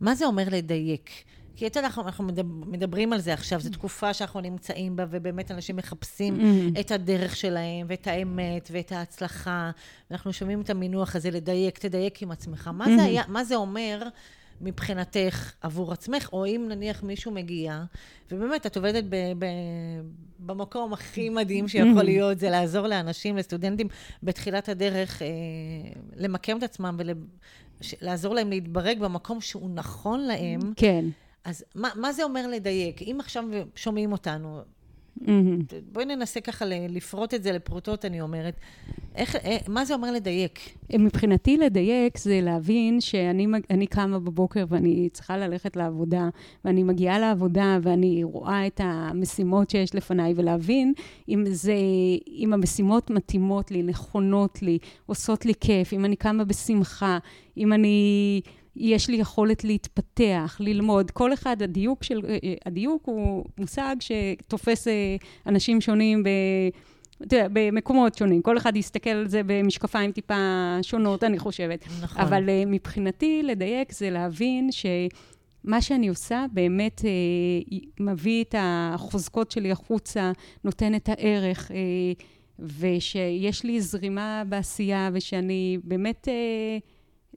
מה 0.00 0.14
זה 0.14 0.26
אומר 0.26 0.44
לדייק? 0.50 1.10
כי 1.58 1.66
אתה 1.66 1.78
יודע, 1.80 1.88
אנחנו 1.98 2.24
מדברים 2.66 3.12
על 3.12 3.20
זה 3.20 3.32
עכשיו, 3.32 3.60
זו 3.60 3.70
תקופה 3.70 4.14
שאנחנו 4.14 4.40
נמצאים 4.40 4.96
בה, 4.96 5.04
ובאמת 5.10 5.50
אנשים 5.50 5.76
מחפשים 5.76 6.36
mm-hmm. 6.36 6.80
את 6.80 6.90
הדרך 6.90 7.36
שלהם, 7.36 7.86
ואת 7.88 8.06
האמת, 8.06 8.68
ואת 8.72 8.92
ההצלחה. 8.92 9.70
אנחנו 10.10 10.32
שומעים 10.32 10.60
את 10.60 10.70
המינוח 10.70 11.16
הזה, 11.16 11.30
לדייק, 11.30 11.78
תדייק 11.78 12.22
עם 12.22 12.30
עצמך. 12.30 12.70
מה. 12.74 12.84
זה, 12.96 13.02
היה, 13.02 13.22
מה 13.28 13.44
זה 13.44 13.56
אומר 13.56 14.02
מבחינתך 14.60 15.52
עבור 15.60 15.92
עצמך, 15.92 16.28
או 16.32 16.46
אם 16.46 16.66
נניח 16.68 17.02
מישהו 17.02 17.32
מגיע, 17.32 17.82
ובאמת, 18.30 18.66
את 18.66 18.76
עובדת 18.76 19.04
ב, 19.08 19.16
ב, 19.38 19.46
במקום 20.38 20.92
הכי 20.92 21.28
מדהים 21.28 21.68
שיכול 21.68 22.02
להיות, 22.02 22.38
זה 22.38 22.50
לעזור 22.50 22.86
לאנשים, 22.86 23.36
לסטודנטים, 23.36 23.88
בתחילת 24.22 24.68
הדרך, 24.68 25.22
אה, 25.22 25.28
למקם 26.16 26.58
את 26.58 26.62
עצמם 26.62 26.98
ולעזור 28.02 28.34
להם 28.34 28.50
להתברג 28.50 28.98
במקום 28.98 29.40
שהוא 29.40 29.70
נכון 29.74 30.20
להם. 30.20 30.60
כן. 30.76 31.04
אז 31.48 31.64
מה, 31.74 31.88
מה 31.96 32.12
זה 32.12 32.24
אומר 32.24 32.46
לדייק? 32.46 33.02
אם 33.02 33.16
עכשיו 33.20 33.44
שומעים 33.74 34.12
אותנו, 34.12 34.60
mm-hmm. 35.20 35.74
בואי 35.92 36.04
ננסה 36.04 36.40
ככה 36.40 36.64
לפרוט 36.66 37.34
את 37.34 37.42
זה 37.42 37.52
לפרוטות, 37.52 38.04
אני 38.04 38.20
אומרת. 38.20 38.54
איך, 39.14 39.36
איך, 39.36 39.44
אה, 39.44 39.72
מה 39.72 39.84
זה 39.84 39.94
אומר 39.94 40.12
לדייק? 40.12 40.58
מבחינתי 40.98 41.56
לדייק 41.56 42.18
זה 42.18 42.40
להבין 42.42 43.00
שאני 43.00 43.86
קמה 43.86 44.18
בבוקר 44.18 44.64
ואני 44.68 45.08
צריכה 45.12 45.36
ללכת 45.36 45.76
לעבודה, 45.76 46.28
ואני 46.64 46.82
מגיעה 46.82 47.18
לעבודה 47.18 47.78
ואני 47.82 48.24
רואה 48.24 48.66
את 48.66 48.80
המשימות 48.84 49.70
שיש 49.70 49.94
לפניי, 49.94 50.32
ולהבין 50.36 50.92
אם 51.28 51.44
זה, 51.46 51.74
אם 52.28 52.52
המשימות 52.52 53.10
מתאימות 53.10 53.70
לי, 53.70 53.82
נכונות 53.82 54.62
לי, 54.62 54.78
עושות 55.06 55.46
לי 55.46 55.52
כיף, 55.60 55.92
אם 55.92 56.04
אני 56.04 56.16
קמה 56.16 56.44
בשמחה, 56.44 57.18
אם 57.56 57.72
אני... 57.72 58.40
יש 58.78 59.08
לי 59.08 59.16
יכולת 59.16 59.64
להתפתח, 59.64 60.56
ללמוד. 60.60 61.10
כל 61.10 61.32
אחד, 61.32 61.62
הדיוק 61.62 62.04
של, 62.04 62.20
אה, 62.28 62.38
אה, 62.44 62.54
הדיוק 62.66 63.02
הוא 63.06 63.44
מושג 63.58 63.96
שתופס 64.00 64.88
אה, 64.88 65.16
אנשים 65.46 65.80
שונים 65.80 66.22
ב... 66.22 66.28
אתה 67.22 67.36
יודע, 67.36 67.48
במקומות 67.52 68.14
שונים. 68.14 68.42
כל 68.42 68.58
אחד 68.58 68.76
יסתכל 68.76 69.10
על 69.10 69.28
זה 69.28 69.40
במשקפיים 69.46 70.12
טיפה 70.12 70.34
שונות, 70.82 71.24
אני 71.24 71.38
חושבת. 71.38 71.84
נכון. 72.02 72.22
אבל 72.22 72.44
מבחינתי, 72.66 73.42
לדייק 73.42 73.92
זה 73.92 74.10
להבין 74.10 74.70
שמה 74.72 75.80
שאני 75.80 76.08
עושה 76.08 76.46
באמת 76.52 77.04
אה, 77.04 77.76
מביא 78.00 78.44
את 78.44 78.54
החוזקות 78.58 79.50
שלי 79.50 79.72
החוצה, 79.72 80.32
נותן 80.64 80.94
את 80.94 81.08
הערך, 81.08 81.70
אה, 81.70 81.76
ושיש 82.58 83.64
לי 83.64 83.80
זרימה 83.80 84.42
בעשייה, 84.48 85.10
ושאני 85.12 85.78
באמת... 85.84 86.28
אה, 86.28 86.78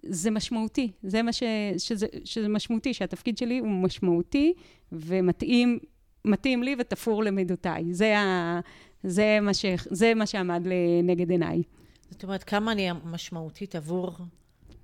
זה 0.03 0.31
משמעותי, 0.31 0.91
זה 1.03 1.21
מה 1.21 1.33
ש, 1.33 1.43
שזה, 1.77 2.07
שזה 2.23 2.47
משמעותי, 2.47 2.93
שהתפקיד 2.93 3.37
שלי 3.37 3.59
הוא 3.59 3.69
משמעותי 3.69 4.53
ומתאים 4.91 5.79
מתאים 6.25 6.63
לי 6.63 6.75
ותפור 6.79 7.23
למידותיי. 7.23 7.93
זה, 7.93 8.17
ה, 8.17 8.59
זה, 9.03 9.39
מה 9.41 9.53
ש, 9.53 9.65
זה 9.89 10.13
מה 10.13 10.25
שעמד 10.25 10.67
לנגד 10.67 11.29
עיניי. 11.29 11.63
זאת 12.09 12.23
אומרת, 12.23 12.43
כמה 12.43 12.71
אני 12.71 12.89
משמעותית 13.05 13.75
עבור 13.75 14.11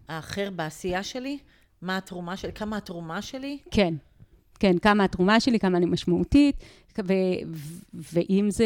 האחר 0.07 0.49
בעשייה 0.49 1.03
שלי? 1.03 1.37
מה 1.81 1.97
התרומה 1.97 2.37
שלי? 2.37 2.53
כמה 2.53 2.77
התרומה 2.77 3.21
שלי? 3.21 3.57
כן. 3.71 3.93
כן, 4.59 4.77
כמה 4.77 5.03
התרומה 5.03 5.39
שלי, 5.39 5.59
כמה 5.59 5.77
אני 5.77 5.85
משמעותית, 5.85 6.55
ו- 7.05 7.13
ואם 7.93 8.47
זה, 8.49 8.65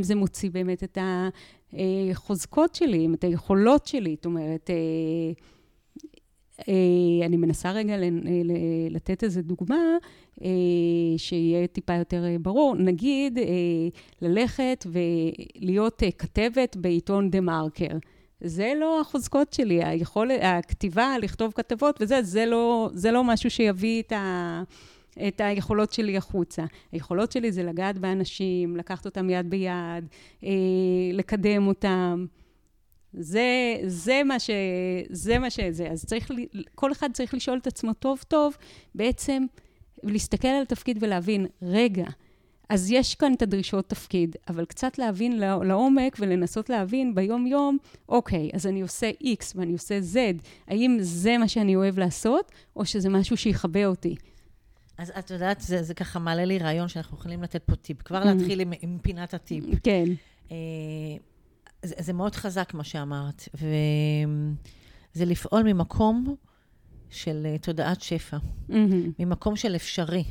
זה 0.00 0.14
מוציא 0.14 0.50
באמת 0.50 0.84
את 0.84 0.98
החוזקות 1.72 2.74
שלי, 2.74 3.08
את 3.14 3.24
היכולות 3.24 3.86
שלי, 3.86 4.14
זאת 4.14 4.24
אומרת, 4.24 4.70
אה, 4.70 4.74
אה, 4.74 5.32
אני 7.26 7.36
מנסה 7.36 7.72
רגע 7.72 7.94
אה, 7.94 8.08
לתת 8.90 9.24
איזו 9.24 9.42
דוגמה 9.42 9.96
אה, 10.44 10.48
שיהיה 11.16 11.66
טיפה 11.66 11.94
יותר 11.94 12.24
ברור. 12.42 12.74
נגיד, 12.76 13.38
ללכת 14.22 14.86
ולהיות 14.86 16.02
כתבת 16.18 16.76
בעיתון 16.76 17.30
דה 17.30 17.40
מרקר. 17.40 17.98
זה 18.40 18.72
לא 18.76 19.00
החוזקות 19.00 19.52
שלי, 19.52 19.84
היכול, 19.84 20.30
הכתיבה, 20.42 21.14
לכתוב 21.22 21.52
כתבות 21.52 21.98
וזה, 22.00 22.22
זה 22.22 22.46
לא, 22.46 22.90
זה 22.94 23.10
לא 23.10 23.24
משהו 23.24 23.50
שיביא 23.50 24.02
את, 24.02 24.12
ה, 24.12 24.62
את 25.28 25.40
היכולות 25.40 25.92
שלי 25.92 26.16
החוצה. 26.16 26.64
היכולות 26.92 27.32
שלי 27.32 27.52
זה 27.52 27.62
לגעת 27.62 27.98
באנשים, 27.98 28.76
לקחת 28.76 29.06
אותם 29.06 29.30
יד 29.30 29.50
ביד, 29.50 30.08
לקדם 31.12 31.66
אותם. 31.66 32.26
זה, 33.12 33.76
זה 33.86 34.22
מה 34.24 34.38
ש... 34.38 34.50
זה 35.10 35.38
מה 35.38 35.50
שזה. 35.50 35.88
אז 35.90 36.04
צריך, 36.04 36.30
כל 36.74 36.92
אחד 36.92 37.12
צריך 37.12 37.34
לשאול 37.34 37.58
את 37.58 37.66
עצמו 37.66 37.94
טוב 37.94 38.24
טוב, 38.28 38.56
בעצם 38.94 39.46
להסתכל 40.02 40.48
על 40.48 40.62
התפקיד 40.62 40.98
ולהבין, 41.00 41.46
רגע, 41.62 42.06
אז 42.68 42.90
יש 42.90 43.14
כאן 43.14 43.32
את 43.32 43.42
הדרישות 43.42 43.88
תפקיד, 43.88 44.36
אבל 44.48 44.64
קצת 44.64 44.98
להבין 44.98 45.38
לעומק 45.38 46.16
ולנסות 46.20 46.70
להבין 46.70 47.14
ביום-יום, 47.14 47.78
אוקיי, 48.08 48.50
אז 48.54 48.66
אני 48.66 48.80
עושה 48.80 49.10
X 49.22 49.44
ואני 49.54 49.72
עושה 49.72 50.00
Z, 50.12 50.16
האם 50.68 50.98
זה 51.00 51.38
מה 51.38 51.48
שאני 51.48 51.76
אוהב 51.76 51.98
לעשות, 51.98 52.52
או 52.76 52.84
שזה 52.84 53.08
משהו 53.08 53.36
שיכבה 53.36 53.86
אותי? 53.86 54.16
אז 54.98 55.12
את 55.18 55.30
יודעת, 55.30 55.60
זה, 55.60 55.82
זה 55.82 55.94
ככה 55.94 56.18
מעלה 56.18 56.44
לי 56.44 56.58
רעיון 56.58 56.88
שאנחנו 56.88 57.16
יכולים 57.16 57.42
לתת 57.42 57.62
פה 57.62 57.76
טיפ. 57.76 58.02
כבר 58.02 58.24
להתחיל 58.24 58.60
עם, 58.60 58.72
עם 58.82 58.98
פינת 59.02 59.34
הטיפ. 59.34 59.64
כן. 59.82 60.04
זה, 61.82 61.94
זה 61.98 62.12
מאוד 62.12 62.34
חזק 62.34 62.74
מה 62.74 62.84
שאמרת, 62.84 63.48
וזה 63.54 65.24
לפעול 65.24 65.62
ממקום 65.62 66.34
של 67.10 67.46
אה, 67.46 67.58
תודעת 67.58 68.00
שפע, 68.00 68.36
mm-hmm. 68.36 68.72
ממקום 69.18 69.56
של 69.56 69.76
אפשרי. 69.76 70.24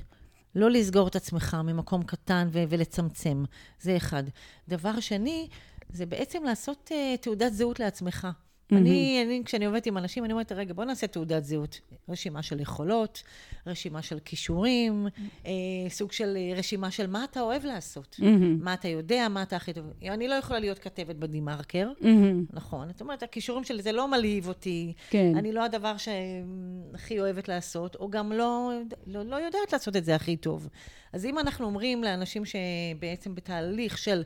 לא 0.56 0.72
לסגור 0.72 1.08
את 1.08 1.15
עצמך 1.15 1.58
ממקום 1.63 2.03
קטן 2.03 2.48
ו- 2.51 2.63
ולצמצם, 2.70 3.44
זה 3.82 3.98
אחד. 3.98 4.24
דבר 4.68 5.00
שני, 5.00 5.48
זה 5.89 6.06
בעצם 6.06 6.44
לעשות 6.44 6.91
uh, 6.91 7.22
תעודת 7.22 7.53
זהות 7.53 7.79
לעצמך. 7.79 8.27
Mm-hmm. 8.72 8.76
אני, 8.78 9.24
אני, 9.26 9.42
כשאני 9.46 9.66
עובדת 9.66 9.86
עם 9.86 9.98
אנשים, 9.98 10.26
אני 10.26 10.34
אומרת, 10.34 10.52
רגע, 10.52 10.74
בוא 10.74 10.86
נעשה 10.86 11.08
תעודת 11.08 11.44
זהות. 11.44 11.80
רשימה 12.10 12.44
של 12.44 12.60
יכולות, 12.60 13.24
רשימה 13.68 14.02
של 14.02 14.20
כישורים, 14.26 15.08
mm-hmm. 15.08 15.46
אה, 15.46 15.90
סוג 15.90 16.12
של 16.12 16.38
אה, 16.38 16.58
רשימה 16.58 16.92
של 16.92 17.08
מה 17.08 17.24
אתה 17.24 17.42
אוהב 17.42 17.66
לעשות. 17.66 18.16
Mm-hmm. 18.20 18.24
מה 18.60 18.74
אתה 18.74 18.88
יודע, 18.88 19.28
מה 19.30 19.44
אתה 19.44 19.56
הכי 19.56 19.74
טוב. 19.74 19.86
אני 20.10 20.28
לא 20.28 20.34
יכולה 20.34 20.60
להיות 20.60 20.80
כתבת 20.80 21.16
בדה-מרקר, 21.16 21.92
mm-hmm. 22.02 22.06
נכון. 22.54 22.88
זאת 22.92 23.02
אומרת, 23.02 23.24
הכישורים 23.24 23.64
שלי, 23.64 23.82
זה 23.82 23.92
לא 23.92 24.08
מלהיב 24.08 24.48
אותי. 24.48 24.94
כן. 25.10 25.34
אני 25.36 25.52
לא 25.52 25.64
הדבר 25.64 25.96
שהכי 25.98 27.20
אוהבת 27.20 27.48
לעשות, 27.48 27.96
או 27.96 28.10
גם 28.10 28.32
לא, 28.32 28.72
לא, 29.08 29.24
לא 29.24 29.36
יודעת 29.36 29.74
לעשות 29.74 29.96
את 29.96 30.06
זה 30.06 30.16
הכי 30.16 30.38
טוב. 30.38 30.70
אז 31.14 31.26
אם 31.26 31.40
אנחנו 31.40 31.66
אומרים 31.66 32.04
לאנשים 32.04 32.44
שבעצם 32.46 33.36
בתהליך 33.36 33.98
של... 33.98 34.24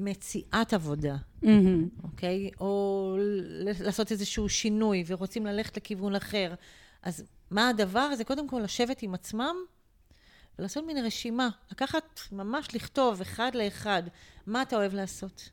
מציאת 0.00 0.72
עבודה, 0.72 1.16
mm-hmm. 1.42 1.46
אוקיי? 2.02 2.50
או 2.60 3.16
לעשות 3.80 4.12
איזשהו 4.12 4.48
שינוי 4.48 5.04
ורוצים 5.06 5.46
ללכת 5.46 5.76
לכיוון 5.76 6.14
אחר. 6.14 6.54
אז 7.02 7.24
מה 7.50 7.68
הדבר? 7.68 8.00
הזה? 8.00 8.24
קודם 8.24 8.48
כל 8.48 8.60
לשבת 8.64 9.02
עם 9.02 9.14
עצמם 9.14 9.56
ולעשות 10.58 10.84
מין 10.86 10.98
רשימה. 10.98 11.48
לקחת, 11.70 12.20
ממש 12.32 12.74
לכתוב 12.74 13.20
אחד 13.20 13.50
לאחד, 13.54 14.02
מה 14.46 14.62
אתה 14.62 14.76
אוהב 14.76 14.94
לעשות. 14.94 15.50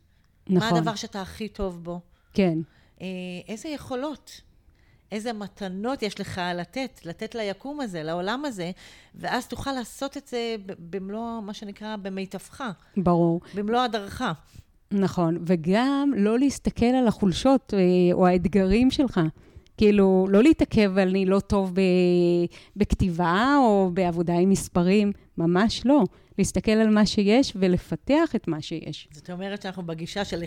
נכון. 0.47 0.69
מה 0.69 0.77
הדבר 0.77 0.95
שאתה 0.95 1.21
הכי 1.21 1.47
טוב 1.47 1.83
בו. 1.83 2.01
כן. 2.33 2.59
אה, 3.01 3.07
איזה 3.47 3.69
יכולות, 3.69 4.41
איזה 5.11 5.33
מתנות 5.33 6.01
יש 6.01 6.19
לך 6.19 6.41
לתת, 6.55 6.99
לתת 7.05 7.35
ליקום 7.35 7.81
הזה, 7.81 8.03
לעולם 8.03 8.45
הזה, 8.45 8.71
ואז 9.15 9.47
תוכל 9.47 9.71
לעשות 9.71 10.17
את 10.17 10.27
זה 10.27 10.55
במלוא, 10.89 11.41
מה 11.41 11.53
שנקרא, 11.53 11.95
במיטבך. 11.95 12.63
ברור. 12.97 13.41
במלוא 13.53 13.81
הדרכה. 13.81 14.31
נכון, 14.91 15.37
וגם 15.45 16.13
לא 16.17 16.39
להסתכל 16.39 16.85
על 16.85 17.07
החולשות 17.07 17.73
אה, 17.73 17.79
או 18.13 18.27
האתגרים 18.27 18.91
שלך. 18.91 19.19
כאילו, 19.77 20.27
לא 20.29 20.43
להתעכב 20.43 20.97
על 20.97 21.09
אני 21.09 21.25
לא 21.25 21.39
טוב 21.39 21.73
ב, 21.73 21.81
בכתיבה 22.75 23.55
או 23.59 23.89
בעבודה 23.93 24.33
עם 24.33 24.49
מספרים, 24.49 25.11
ממש 25.37 25.81
לא. 25.85 26.03
להסתכל 26.37 26.71
על 26.71 26.89
מה 26.89 27.05
שיש 27.05 27.53
ולפתח 27.55 28.35
את 28.35 28.47
מה 28.47 28.61
שיש. 28.61 29.07
זאת 29.11 29.29
אומרת 29.29 29.61
שאנחנו 29.61 29.83
בגישה 29.83 30.25
של 30.25 30.43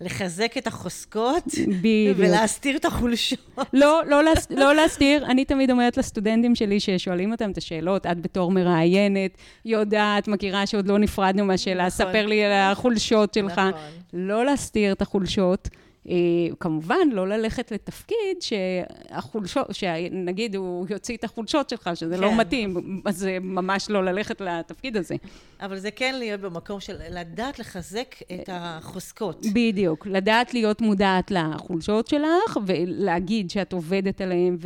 לחזק 0.00 0.58
את 0.58 0.66
החוזקות, 0.66 1.44
בדיוק. 1.68 2.18
ולהסתיר 2.18 2.76
את 2.76 2.84
החולשות. 2.84 3.38
לא, 3.72 4.02
לא, 4.06 4.24
להס, 4.24 4.46
לא 4.50 4.74
להסתיר. 4.74 5.26
אני 5.26 5.44
תמיד 5.44 5.70
אומרת 5.70 5.96
לסטודנטים 5.96 6.54
שלי 6.54 6.80
ששואלים 6.80 7.32
אותם 7.32 7.50
את 7.50 7.58
השאלות, 7.58 8.06
את 8.06 8.20
בתור 8.20 8.50
מראיינת, 8.50 9.30
יודעת, 9.64 10.28
מכירה 10.28 10.66
שעוד 10.66 10.88
לא 10.88 10.98
נפרדנו 10.98 11.44
מהשאלה, 11.44 11.86
נכון. 11.86 12.06
ספר 12.06 12.26
לי 12.26 12.44
על 12.44 12.52
החולשות 12.52 13.34
שלך. 13.34 13.58
נכון. 13.58 13.72
לא 14.12 14.44
להסתיר 14.44 14.92
את 14.92 15.02
החולשות. 15.02 15.68
אה, 16.08 16.14
כמובן, 16.60 17.08
לא 17.12 17.28
ללכת 17.28 17.72
לתפקיד 17.72 18.40
שהחולשות, 18.40 19.66
שנגיד 19.72 20.56
הוא 20.56 20.86
יוציא 20.90 21.16
את 21.16 21.24
החולשות 21.24 21.68
שלך, 21.68 21.90
שזה 21.94 22.16
לא 22.16 22.28
כן. 22.28 22.34
לא 22.34 22.40
מתאים, 22.40 23.00
אז 23.04 23.16
זה 23.16 23.38
ממש 23.40 23.90
לא 23.90 24.04
ללכת 24.04 24.40
לתפקיד 24.40 24.96
הזה. 24.96 25.14
אבל 25.60 25.78
זה 25.78 25.90
כן 25.90 26.14
להיות 26.18 26.40
במקום 26.40 26.80
של 26.80 26.96
לדעת 27.10 27.58
לחזק 27.58 28.14
את 28.34 28.48
החוזקות. 28.52 29.46
בדיוק, 29.54 30.06
לדעת 30.06 30.54
להיות 30.54 30.80
מודעת 30.80 31.30
לחולשות 31.30 32.06
שלך, 32.06 32.58
ולהגיד 32.66 33.50
שאת 33.50 33.72
עובדת 33.72 34.20
עליהן 34.20 34.56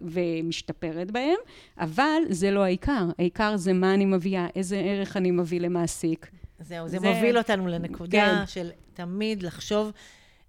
ומשתפרת 0.00 1.10
בהן, 1.10 1.36
אבל 1.78 2.22
זה 2.28 2.50
לא 2.50 2.60
העיקר. 2.60 3.06
העיקר 3.18 3.56
זה 3.56 3.72
מה 3.72 3.94
אני 3.94 4.04
מביאה, 4.04 4.46
איזה 4.56 4.76
ערך 4.76 5.16
אני 5.16 5.30
מביא 5.30 5.60
למעסיק. 5.60 6.30
זהו, 6.60 6.88
זה, 6.88 6.98
זה 6.98 7.08
מוביל 7.08 7.38
אותנו 7.38 7.68
לנקודה 7.68 8.36
כן. 8.40 8.46
של 8.46 8.70
תמיד 8.94 9.42
לחשוב 9.42 9.92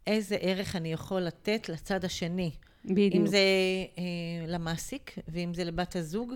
איזה 0.07 0.35
ערך 0.35 0.75
אני 0.75 0.93
יכול 0.93 1.21
לתת 1.21 1.69
לצד 1.69 2.05
השני. 2.05 2.51
בדיוק. 2.85 3.15
אם 3.15 3.27
זה 3.27 3.37
אה, 3.97 4.03
למעסיק, 4.47 5.15
ואם 5.27 5.53
זה 5.53 5.63
לבת 5.63 5.95
הזוג, 5.95 6.33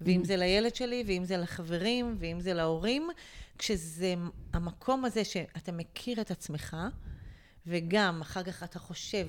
ואם 0.00 0.24
זה 0.24 0.36
לילד 0.36 0.74
שלי, 0.74 1.04
ואם 1.06 1.24
זה 1.24 1.36
לחברים, 1.36 2.14
ואם 2.18 2.40
זה 2.40 2.54
להורים, 2.54 3.08
כשזה 3.58 4.14
המקום 4.52 5.04
הזה 5.04 5.24
שאתה 5.24 5.72
מכיר 5.72 6.20
את 6.20 6.30
עצמך, 6.30 6.76
וגם 7.66 8.20
אחר 8.20 8.42
כך 8.42 8.62
אתה 8.62 8.78
חושב 8.78 9.26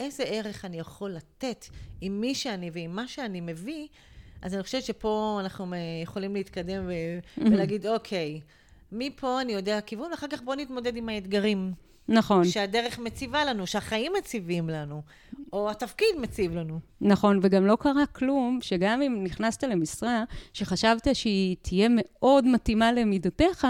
איזה 0.00 0.22
ערך 0.22 0.64
אני 0.64 0.78
יכול 0.78 1.10
לתת 1.10 1.66
עם 2.00 2.20
מי 2.20 2.34
שאני 2.34 2.70
ועם 2.72 2.96
מה 2.96 3.08
שאני 3.08 3.40
מביא, 3.40 3.86
אז 4.42 4.54
אני 4.54 4.62
חושבת 4.62 4.84
שפה 4.84 5.38
אנחנו 5.40 5.74
יכולים 6.02 6.34
להתקדם 6.34 6.84
ו- 6.86 7.40
ולהגיד, 7.50 7.86
אוקיי, 7.86 8.40
מפה 8.92 9.40
אני 9.40 9.52
יודע 9.52 9.78
הכיוון, 9.78 10.10
ואחר 10.10 10.26
כך 10.30 10.42
בואו 10.42 10.56
נתמודד 10.56 10.96
עם 10.96 11.08
האתגרים. 11.08 11.72
נכון. 12.08 12.44
שהדרך 12.44 12.98
מציבה 12.98 13.44
לנו, 13.44 13.66
שהחיים 13.66 14.12
מציבים 14.18 14.68
לנו, 14.68 15.02
או 15.52 15.70
התפקיד 15.70 16.08
מציב 16.20 16.54
לנו. 16.54 16.80
נכון, 17.00 17.38
וגם 17.42 17.66
לא 17.66 17.76
קרה 17.80 18.06
כלום, 18.06 18.58
שגם 18.62 19.02
אם 19.02 19.24
נכנסת 19.24 19.64
למשרה, 19.64 20.24
שחשבת 20.52 21.08
שהיא 21.12 21.56
תהיה 21.62 21.88
מאוד 21.90 22.46
מתאימה 22.46 22.92
למידותיך, 22.92 23.66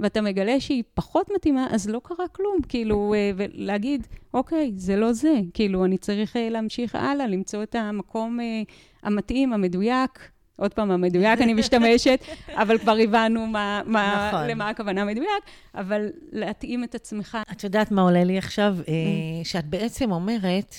ואתה 0.00 0.20
מגלה 0.20 0.60
שהיא 0.60 0.82
פחות 0.94 1.30
מתאימה, 1.34 1.66
אז 1.70 1.88
לא 1.88 2.00
קרה 2.04 2.28
כלום. 2.28 2.56
כאילו, 2.68 3.14
אה, 3.14 3.30
ולהגיד, 3.36 4.06
אוקיי, 4.34 4.72
זה 4.76 4.96
לא 4.96 5.12
זה. 5.12 5.34
כאילו, 5.54 5.84
אני 5.84 5.98
צריך 5.98 6.36
אה, 6.36 6.48
להמשיך 6.48 6.94
הלאה, 6.94 7.26
למצוא 7.26 7.62
את 7.62 7.74
המקום 7.74 8.40
אה, 8.40 8.62
המתאים, 9.02 9.52
המדויק. 9.52 10.30
עוד 10.60 10.74
פעם, 10.74 10.90
המדויק 10.90 11.40
אני 11.40 11.54
משתמשת, 11.54 12.24
אבל 12.62 12.78
כבר 12.78 12.96
הבנו 13.04 13.46
מה, 13.46 13.80
מה, 13.86 14.28
נכון. 14.28 14.46
למה 14.46 14.68
הכוונה 14.68 15.04
מדויק, 15.04 15.44
אבל 15.74 16.08
להתאים 16.32 16.84
את 16.84 16.94
עצמך. 16.94 17.38
את 17.52 17.64
יודעת 17.64 17.90
מה 17.90 18.02
עולה 18.02 18.24
לי 18.24 18.38
עכשיו? 18.38 18.76
אה, 18.78 18.92
mm. 18.92 19.48
שאת 19.48 19.66
בעצם 19.66 20.12
אומרת, 20.12 20.74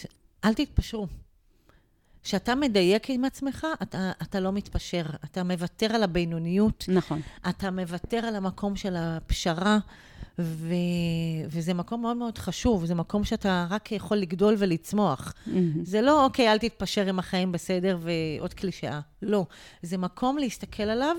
אל 0.46 0.54
תתפשרו. 0.54 1.08
כשאתה 2.24 2.56
מדייק 2.56 3.10
עם 3.10 3.26
עצמך, 3.26 3.68
אתה, 3.82 4.12
אתה 4.22 4.40
לא 4.40 4.52
מתפשר. 4.52 5.06
אתה 5.26 5.44
מוותר 5.44 5.96
על 5.96 6.04
הבינוניות. 6.04 6.86
נכון. 6.88 7.22
אתה 7.50 7.72
מוותר 7.72 8.18
על 8.18 8.36
המקום 8.36 8.76
של 8.76 8.96
הפשרה. 8.98 9.78
ו... 10.40 10.74
וזה 11.48 11.74
מקום 11.74 12.02
מאוד 12.02 12.18
מאוד 12.18 12.38
חשוב, 12.38 12.86
זה 12.86 12.96
מקום 12.96 13.24
שאתה 13.24 13.68
רק 13.70 13.92
יכול 13.92 14.18
לגדול 14.18 14.56
ולצמוח. 14.58 15.34
Mm-hmm. 15.34 15.52
זה 15.84 16.02
לא, 16.02 16.26
אוקיי, 16.26 16.52
אל 16.52 16.58
תתפשר 16.58 17.08
עם 17.08 17.20
החיים 17.20 17.52
בסדר 17.52 17.98
ועוד 18.02 18.54
קלישאה. 18.54 19.00
לא. 19.22 19.46
זה 19.82 19.98
מקום 19.98 20.38
להסתכל 20.38 20.84
עליו 20.84 21.16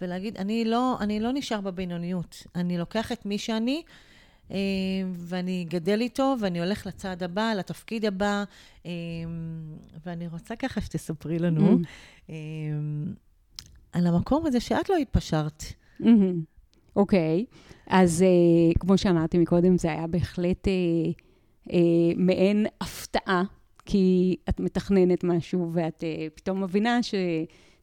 ולהגיד, 0.00 0.36
אני 0.36 0.64
לא, 0.64 0.96
אני 1.00 1.20
לא 1.20 1.32
נשאר 1.32 1.60
בבינוניות. 1.60 2.46
אני 2.54 2.78
לוקח 2.78 3.12
את 3.12 3.26
מי 3.26 3.38
שאני, 3.38 3.82
אה, 4.50 4.56
ואני 5.12 5.66
גדל 5.68 6.00
איתו, 6.00 6.34
ואני 6.40 6.60
הולך 6.60 6.86
לצעד 6.86 7.22
הבא, 7.22 7.52
לתפקיד 7.58 8.04
הבא, 8.04 8.44
אה, 8.86 8.90
ואני 10.06 10.28
רוצה 10.28 10.56
ככה 10.56 10.80
שתספרי 10.80 11.38
לנו 11.38 11.78
mm-hmm. 11.78 12.32
על 13.92 14.06
המקום 14.06 14.46
הזה 14.46 14.60
שאת 14.60 14.88
לא 14.88 14.96
התפשרת. 14.96 15.62
Mm-hmm. 16.00 16.57
אוקיי, 16.98 17.44
אז 17.86 18.24
uh, 18.24 18.78
כמו 18.78 18.98
שאמרתי 18.98 19.38
מקודם, 19.38 19.78
זה 19.78 19.92
היה 19.92 20.06
בהחלט 20.06 20.68
uh, 20.68 21.70
uh, 21.70 21.72
מעין 22.16 22.66
הפתעה, 22.80 23.42
כי 23.84 24.36
את 24.48 24.60
מתכננת 24.60 25.24
משהו 25.24 25.70
ואת 25.72 26.00
uh, 26.02 26.36
פתאום 26.36 26.62
מבינה 26.62 27.02
ש... 27.02 27.14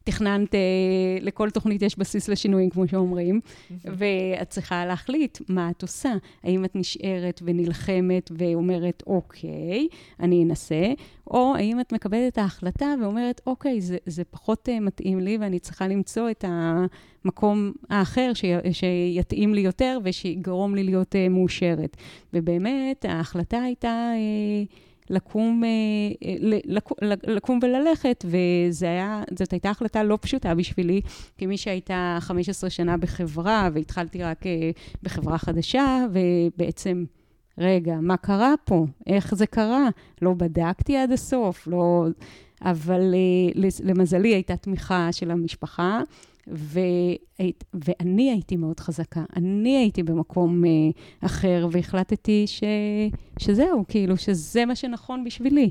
תכננת, 0.06 0.56
לכל 1.22 1.50
תוכנית 1.50 1.82
יש 1.82 1.98
בסיס 1.98 2.30
לשינויים, 2.30 2.70
כמו 2.70 2.88
שאומרים, 2.88 3.40
ואת 3.86 4.50
צריכה 4.50 4.86
להחליט 4.86 5.38
מה 5.50 5.70
את 5.70 5.82
עושה. 5.82 6.14
האם 6.44 6.66
את 6.66 6.76
נשארת 6.76 7.42
ונלחמת 7.46 8.32
ואומרת, 8.38 9.04
אוקיי, 9.08 9.88
אני 10.20 10.44
אנסה, 10.44 10.94
או 11.28 11.54
האם 11.56 11.80
את 11.80 11.94
מקבלת 11.94 12.34
את 12.34 12.38
ההחלטה 12.38 12.94
ואומרת, 13.02 13.42
אוקיי, 13.48 13.82
זה, 13.82 13.98
זה 14.06 14.24
פחות 14.24 14.70
מתאים 14.82 15.20
לי 15.20 15.38
ואני 15.38 15.60
צריכה 15.60 15.88
למצוא 15.88 16.32
את 16.32 16.46
המקום 16.48 17.72
האחר 17.90 18.32
ש, 18.34 18.46
שיתאים 18.72 19.54
לי 19.54 19.62
יותר 19.62 20.00
ושיגרום 20.04 20.76
לי 20.76 20.84
להיות 20.84 21.16
מאושרת. 21.30 21.98
ובאמת, 22.34 23.06
ההחלטה 23.06 23.62
הייתה... 23.62 24.12
לקום, 25.10 25.64
אה, 25.64 26.36
לקום 27.28 27.60
וללכת, 27.64 28.26
וזאת 28.26 29.52
הייתה 29.52 29.70
החלטה 29.70 30.04
לא 30.04 30.18
פשוטה 30.22 30.56
בשבילי, 30.56 31.02
כמי 31.38 31.58
שהייתה 31.58 32.18
15 32.22 32.70
שנה 32.70 32.98
בחברה, 32.98 33.70
והתחלתי 33.74 34.24
רק 34.24 34.46
אה, 34.46 34.72
בחברה 35.04 35.38
חדשה, 35.38 36.06
ובעצם, 36.12 37.06
רגע, 37.58 37.96
מה 38.02 38.18
קרה 38.18 38.54
פה? 38.64 38.86
איך 39.08 39.36
זה 39.36 39.46
קרה? 39.46 39.90
לא 40.22 40.34
בדקתי 40.34 40.98
עד 40.98 41.12
הסוף, 41.12 41.68
לא... 41.68 42.06
אבל 42.62 43.14
אה, 43.14 43.68
למזלי 43.84 44.34
הייתה 44.34 44.58
תמיכה 44.58 45.10
של 45.12 45.32
המשפחה. 45.32 46.02
והיית, 46.48 47.64
ואני 47.74 48.32
הייתי 48.32 48.56
מאוד 48.56 48.80
חזקה. 48.80 49.24
אני 49.36 49.78
הייתי 49.78 50.04
במקום 50.04 50.64
uh, 50.64 51.26
אחר, 51.26 51.68
והחלטתי 51.72 52.44
ש, 52.48 52.64
שזהו, 53.40 53.86
כאילו, 53.88 54.18
שזה 54.18 54.66
מה 54.66 54.76
שנכון 54.76 55.24
בשבילי. 55.24 55.70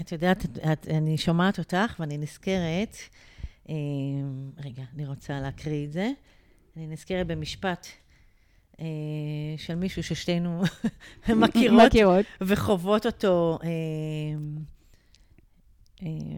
את 0.00 0.12
יודעת, 0.12 0.44
את, 0.44 0.58
את, 0.58 0.88
אני 0.88 1.18
שומעת 1.18 1.58
אותך 1.58 1.96
ואני 2.00 2.18
נזכרת, 2.18 2.96
uh, 3.66 3.70
רגע, 4.64 4.82
אני 4.94 5.06
רוצה 5.06 5.40
להקריא 5.40 5.84
את 5.86 5.92
זה. 5.92 6.10
אני 6.76 6.86
נזכרת 6.86 7.26
במשפט 7.26 7.86
uh, 8.72 8.80
של 9.56 9.74
מישהו 9.74 10.02
ששתינו 10.02 10.62
מכירות, 11.36 11.82
מכירות 11.86 12.26
וחוות 12.40 13.06
אותו. 13.06 13.58
Uh, 13.62 13.66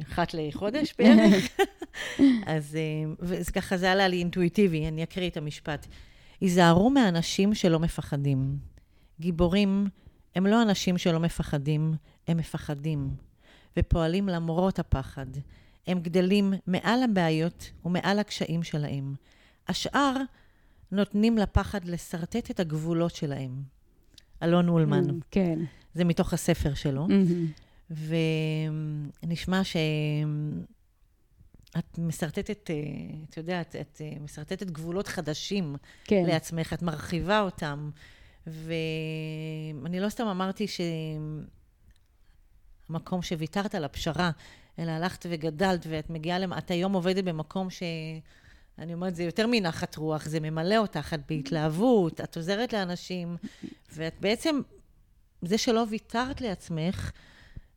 אחת 0.03 0.35
לחודש 0.35 0.95
בערך. 0.99 1.49
אז 2.57 2.77
אה, 2.77 3.45
ככה 3.55 3.77
זה 3.77 3.93
עלה 3.93 4.09
לי 4.09 4.19
אינטואיטיבי, 4.19 4.89
אני 4.89 5.03
אקריא 5.03 5.31
את 5.31 5.37
המשפט. 5.37 5.87
היזהרו 6.41 6.91
מאנשים 6.91 7.55
שלא 7.55 7.79
מפחדים. 7.79 8.57
גיבורים 9.21 9.87
הם 10.35 10.47
לא 10.47 10.63
אנשים 10.63 10.99
שלא 10.99 11.21
מפחדים, 11.21 11.95
הם 12.29 12.37
מפחדים, 12.37 13.11
ופועלים 13.77 14.29
למרות 14.29 14.79
הפחד. 14.79 15.27
הם 15.87 16.01
גדלים 16.01 16.55
מעל 16.67 17.03
הבעיות 17.03 17.71
ומעל 17.85 18.19
הקשיים 18.19 18.63
שלהם. 18.63 19.15
השאר 19.69 20.17
נותנים 20.93 21.39
לפחד 21.39 21.85
לשרטט 21.85 22.51
את 22.51 22.61
הגבולות 22.61 23.15
שלהם. 23.15 23.63
אלון 24.43 24.69
אולמן. 24.69 25.11
Mm, 25.11 25.13
כן. 25.31 25.59
זה 25.95 26.05
מתוך 26.05 26.33
הספר 26.33 26.75
שלו. 26.75 27.07
Mm-hmm. 27.07 27.66
ונשמע 27.91 29.65
שאת 29.65 29.99
משרטטת, 31.99 32.71
אה, 32.71 32.77
את 33.31 33.37
יודעת, 33.37 33.77
את 33.77 34.01
אה, 34.05 34.13
משרטטת 34.21 34.71
גבולות 34.71 35.09
חדשים 35.09 35.77
כן. 36.05 36.25
לעצמך, 36.27 36.73
את 36.73 36.83
מרחיבה 36.83 37.41
אותם. 37.41 37.91
ואני 38.47 40.01
לא 40.01 40.09
סתם 40.09 40.27
אמרתי 40.27 40.69
ש... 40.69 40.81
המקום 42.89 43.23
שוויתרת 43.23 43.75
על 43.75 43.85
הפשרה, 43.85 44.31
אלא 44.79 44.91
הלכת 44.91 45.27
וגדלת, 45.29 45.87
ואת 45.89 46.11
מגיעה, 46.11 46.39
למ... 46.39 46.53
את 46.53 46.71
היום 46.71 46.93
עובדת 46.93 47.25
במקום 47.25 47.71
ש... 47.71 47.83
אני 48.79 48.95
אומרת, 48.95 49.17
זה 49.17 49.25
יותר 49.25 49.47
מנחת 49.51 49.97
רוח, 49.97 50.27
זה 50.27 50.41
ממלא 50.41 50.77
אותך, 50.77 51.15
את 51.15 51.21
בהתלהבות, 51.29 52.21
את 52.21 52.37
עוזרת 52.37 52.73
לאנשים, 52.73 53.37
ואת 53.93 54.15
בעצם, 54.21 54.61
זה 55.43 55.59
שלא 55.59 55.85
ויתרת 55.89 56.41
לעצמך, 56.41 57.13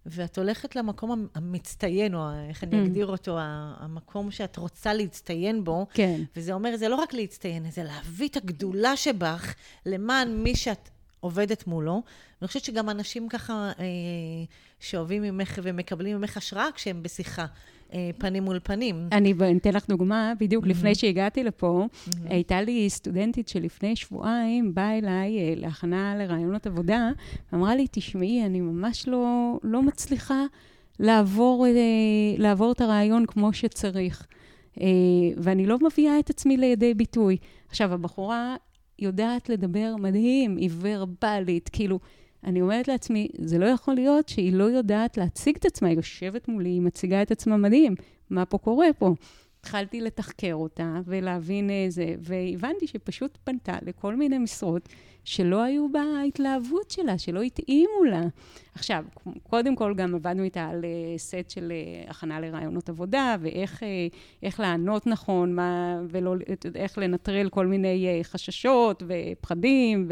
ואת 0.06 0.38
הולכת 0.38 0.76
למקום 0.76 1.28
המצטיין, 1.36 2.16
או 2.16 2.30
איך 2.50 2.64
אני 2.64 2.82
mm. 2.82 2.86
אגדיר 2.86 3.08
אותו, 3.08 3.38
המקום 3.40 4.32
שאת 4.32 4.58
רוצה 4.58 4.94
להצטיין 4.94 5.64
בו. 5.64 5.86
כן. 5.94 6.22
וזה 6.36 6.54
אומר, 6.54 6.78
זה 6.78 6.90
לא 6.90 6.96
רק 6.96 7.14
להצטיין, 7.14 7.72
זה 7.72 7.84
להביא 7.84 8.28
את 8.28 8.38
הגדולה 8.38 8.98
שבך 8.98 9.56
למען 9.86 10.44
מי 10.44 10.56
שאת 10.56 10.90
עובדת 11.20 11.68
מולו. 11.68 12.02
אני 12.42 12.48
חושבת 12.48 12.64
שגם 12.64 12.90
אנשים 12.90 13.30
ככה 13.30 13.72
אה, 13.80 13.86
שאוהבים 14.80 15.24
ממך 15.24 15.60
ומקבלים 15.64 16.18
ממך 16.18 16.38
השראה 16.38 16.68
כשהם 16.76 17.04
בשיחה. 17.04 17.46
אה, 17.94 18.10
פנים 18.18 18.44
מול 18.44 18.60
פנים. 18.64 19.08
אני 19.12 19.34
אתן 19.58 19.74
לך 19.74 19.88
דוגמה, 19.88 20.34
בדיוק 20.40 20.66
mm-hmm. 20.66 20.70
לפני 20.70 20.96
שהגעתי 20.96 21.44
לפה, 21.44 21.88
mm-hmm. 21.88 22.12
הייתה 22.30 22.62
לי 22.62 22.90
סטודנטית 22.90 23.48
שלפני 23.48 23.96
שבועיים 23.96 24.74
באה 24.74 24.98
אליי 24.98 25.40
אה, 25.40 25.54
להכנה 25.56 26.16
לרעיונות 26.18 26.68
עבודה, 26.68 27.10
ואמרה 27.54 27.76
לי, 27.76 27.86
תשמעי, 27.92 28.46
אני 28.46 28.62
ממש 28.62 29.08
לא, 29.08 29.54
לא 29.64 29.82
מצליחה 29.82 30.44
לעבור, 31.00 31.66
אה, 31.66 31.72
לעבור 32.38 32.72
את 32.72 32.82
הרעיון 32.82 33.26
כמו 33.26 33.54
שצריך, 33.54 34.28
ואני 35.38 35.66
לא 35.66 35.78
מביאה 35.82 36.20
את 36.20 36.30
עצמי 36.30 36.58
לידי 36.58 36.94
ביטוי. 36.94 37.38
עכשיו, 37.70 37.94
הבחורה 37.94 38.56
יודעת 39.00 39.50
לדבר 39.50 39.96
מדהים, 40.00 40.58
היא 40.58 40.70
ורבלית, 40.82 41.70
כאילו... 41.74 42.00
אני 42.44 42.62
אומרת 42.62 42.88
לעצמי, 42.88 43.28
זה 43.38 43.58
לא 43.58 43.66
יכול 43.66 43.94
להיות 43.94 44.30
שהיא 44.30 44.54
לא 44.54 44.64
יודעת 44.64 45.18
להציג 45.18 45.56
את 45.56 45.66
עצמה, 45.66 45.88
היא 45.88 45.98
יושבת 45.98 46.48
מולי, 46.48 46.70
היא 46.70 46.82
מציגה 46.82 47.22
את 47.22 47.32
עצמה 47.32 47.58
מדהים, 47.58 47.96
מה 48.30 48.46
פה 48.46 48.58
קורה 48.58 48.88
פה? 48.98 49.14
התחלתי 49.60 50.02
לתחקר 50.02 50.54
אותה 50.54 51.00
ולהבין 51.06 51.70
איזה, 51.70 52.16
והבנתי 52.20 52.88
שפשוט 52.88 53.38
פנתה 53.44 53.78
לכל 53.86 54.16
מיני 54.16 54.38
משרות 54.38 54.90
שלא 55.24 55.64
היו 55.64 55.88
בהתלהבות 55.92 56.92
שלה, 56.92 57.18
שלא 57.18 57.42
התאימו 57.42 58.04
לה. 58.10 58.22
עכשיו, 58.76 59.06
קודם 59.44 59.76
כל 59.76 59.94
גם 59.94 60.16
עבדנו 60.16 60.44
איתה 60.44 60.66
על 60.66 60.86
אה, 60.86 61.18
סט 61.18 61.50
של 61.50 61.72
אה, 61.72 62.12
הכנה 62.12 62.40
לרעיונות 62.40 62.90
עבודה, 62.90 63.36
ואיך 63.42 63.84
אה, 64.44 64.50
לענות 64.60 65.08
נכון, 65.08 65.56
מה, 65.56 66.02
ולא, 66.10 66.36
איך 66.76 66.98
לנטרל 66.98 67.50
כל 67.50 67.68
מיני 67.68 68.20
חששות 68.24 69.04
ופחדים, 69.08 70.10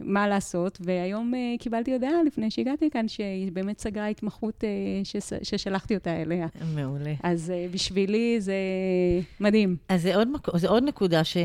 ומה 0.00 0.28
לעשות. 0.28 0.78
והיום 0.80 1.32
קיבלתי 1.58 1.92
הודעה 1.92 2.22
לפני 2.26 2.50
שהגעתי 2.50 2.90
כאן, 2.90 3.08
שהיא 3.08 3.52
באמת 3.52 3.78
סגרה 3.78 4.06
התמחות 4.06 4.64
ששלחתי 5.42 5.94
אותה 5.94 6.22
אליה. 6.22 6.46
מעולה. 6.74 7.14
אז 7.22 7.52
בשבילי 7.70 8.40
זה 8.40 8.54
מדהים. 9.40 9.76
אז 9.88 10.02
זה 10.02 10.16
עוד, 10.16 10.28
זה 10.54 10.68
עוד 10.68 10.84
נקודה 10.84 11.24
ש... 11.24 11.36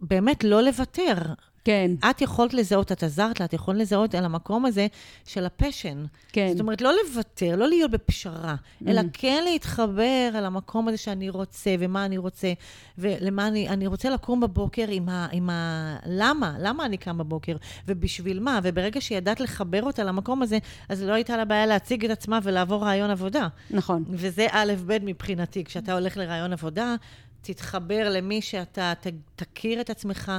באמת 0.00 0.44
לא 0.44 0.62
לוותר. 0.62 1.14
כן. 1.64 1.90
את 2.10 2.20
יכולת 2.20 2.54
לזהות, 2.54 2.92
את 2.92 3.02
עזרת 3.02 3.40
לה, 3.40 3.46
את 3.46 3.52
יכולת 3.52 3.78
לזהות 3.78 4.14
על 4.14 4.24
המקום 4.24 4.66
הזה 4.66 4.86
של 5.24 5.46
הפשן. 5.46 6.04
כן. 6.32 6.48
זאת 6.52 6.60
אומרת, 6.60 6.80
לא 6.80 6.92
לוותר, 7.04 7.56
לא 7.56 7.68
להיות 7.68 7.90
בפשרה, 7.90 8.54
mm. 8.54 8.90
אלא 8.90 9.02
כן 9.12 9.44
להתחבר 9.44 10.30
על 10.34 10.44
המקום 10.46 10.88
הזה 10.88 10.96
שאני 10.96 11.28
רוצה, 11.30 11.74
ומה 11.78 12.04
אני 12.04 12.18
רוצה, 12.18 12.52
ולמה 12.98 13.48
אני, 13.48 13.68
אני 13.68 13.86
רוצה 13.86 14.10
לקום 14.10 14.40
בבוקר 14.40 14.84
עם 14.88 15.08
ה... 15.08 15.28
עם 15.32 15.50
ה 15.50 15.96
למה? 16.06 16.54
למה 16.58 16.84
אני 16.84 16.96
קם 16.96 17.18
בבוקר? 17.18 17.56
ובשביל 17.88 18.40
מה? 18.40 18.60
וברגע 18.62 19.00
שידעת 19.00 19.40
לחבר 19.40 19.82
אותה 19.82 20.04
למקום 20.04 20.42
הזה, 20.42 20.58
אז 20.88 21.02
לא 21.02 21.12
הייתה 21.12 21.36
לה 21.36 21.44
בעיה 21.44 21.66
להציג 21.66 22.04
את 22.04 22.10
עצמה 22.10 22.38
ולעבור 22.42 22.84
רעיון 22.84 23.10
עבודה. 23.10 23.48
נכון. 23.70 24.04
וזה 24.08 24.46
א', 24.50 24.72
ב' 24.86 24.98
מבחינתי. 25.04 25.64
כשאתה 25.64 25.92
הולך 25.92 26.16
לרעיון 26.16 26.52
עבודה, 26.52 26.94
תתחבר 27.42 28.10
למי 28.10 28.42
שאתה, 28.42 28.92
ת, 29.00 29.06
תכיר 29.36 29.80
את 29.80 29.90
עצמך. 29.90 30.32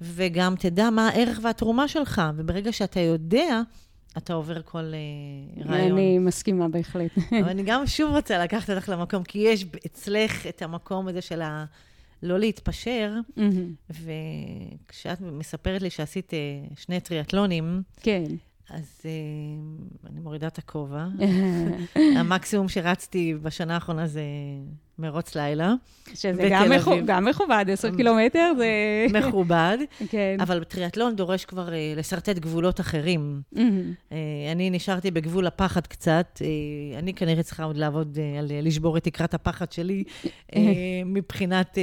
וגם 0.00 0.54
תדע 0.58 0.90
מה 0.90 1.08
הערך 1.08 1.40
והתרומה 1.42 1.88
שלך. 1.88 2.22
וברגע 2.36 2.72
שאתה 2.72 3.00
יודע, 3.00 3.60
אתה 4.18 4.34
עובר 4.34 4.62
כל 4.62 4.92
uh, 5.58 5.68
רעיון. 5.68 5.92
אני 5.92 6.18
מסכימה 6.18 6.68
בהחלט. 6.68 7.10
אבל 7.40 7.48
אני 7.48 7.62
גם 7.66 7.86
שוב 7.86 8.10
רוצה 8.10 8.38
לקחת 8.38 8.70
אותך 8.70 8.88
למקום, 8.88 9.24
כי 9.24 9.38
יש 9.38 9.64
אצלך 9.86 10.46
את 10.46 10.62
המקום 10.62 11.08
הזה 11.08 11.20
של 11.20 11.42
ה... 11.42 11.64
לא 12.22 12.38
להתפשר, 12.38 13.12
mm-hmm. 13.38 13.94
וכשאת 14.90 15.20
מספרת 15.20 15.82
לי 15.82 15.90
שעשית 15.90 16.30
uh, 16.30 16.80
שני 16.80 17.00
טריאטלונים, 17.00 17.82
כן. 18.00 18.24
אז 18.70 19.00
uh, 19.02 20.08
אני 20.10 20.20
מורידה 20.20 20.46
את 20.46 20.58
הכובע. 20.58 21.06
המקסימום 22.18 22.68
שרצתי 22.68 23.34
בשנה 23.42 23.74
האחרונה 23.74 24.06
זה 24.06 24.22
מרוץ 24.98 25.34
לילה. 25.34 25.74
שזה 26.14 26.48
גם, 26.50 26.70
מחו, 26.70 26.92
גם 27.06 27.24
מכובד, 27.24 27.64
עשר 27.72 27.88
אמ, 27.88 27.96
קילומטר 27.96 28.52
זה... 28.58 28.66
מכובד, 29.18 29.78
כן. 30.10 30.36
אבל 30.40 30.64
טריאטלון 30.64 31.16
דורש 31.16 31.44
כבר 31.44 31.68
uh, 31.68 31.98
לשרטט 31.98 32.38
גבולות 32.38 32.80
אחרים. 32.80 33.42
Mm-hmm. 33.54 33.58
Uh, 34.10 34.14
אני 34.52 34.70
נשארתי 34.70 35.10
בגבול 35.10 35.46
הפחד 35.46 35.86
קצת. 35.86 36.40
Uh, 36.42 36.98
אני 36.98 37.14
כנראה 37.14 37.42
צריכה 37.42 37.64
עוד 37.64 37.76
לעבוד 37.76 38.16
uh, 38.16 38.38
על 38.38 38.46
uh, 38.48 38.66
לשבור 38.66 38.96
את 38.96 39.04
תקרת 39.04 39.34
הפחד 39.34 39.72
שלי, 39.72 40.04
uh, 40.26 40.56
מבחינת 41.06 41.74
uh, 41.74 41.76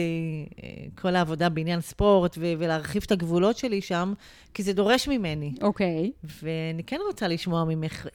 uh, 0.60 1.02
כל 1.02 1.16
העבודה 1.16 1.50
בעניין 1.50 1.82
ספורט, 1.82 2.38
ו- 2.38 2.54
ולהרחיב 2.58 3.04
את 3.06 3.12
הגבולות 3.12 3.58
שלי 3.58 3.82
שם, 3.82 4.14
כי 4.54 4.64
זה 4.64 4.74
דורש 4.74 5.08
ממני. 5.08 5.54
אוקיי. 5.62 6.12
Okay. 6.24 6.28
ואני 6.44 6.84
כן 6.84 7.00
רוצה 7.08 7.28
לשמוע 7.28 7.64
ממך... 7.64 8.08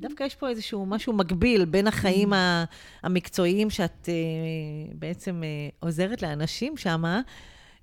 דווקא 0.00 0.24
יש 0.24 0.34
פה 0.34 0.48
איזשהו 0.48 0.86
משהו 0.86 1.12
מקביל 1.12 1.64
בין 1.64 1.86
החיים 1.86 2.32
המקצועיים 3.02 3.70
שאת 3.70 4.08
אה, 4.08 4.14
בעצם 4.94 5.42
אה, 5.44 5.68
עוזרת 5.80 6.22
לאנשים 6.22 6.76
שם, 6.76 7.04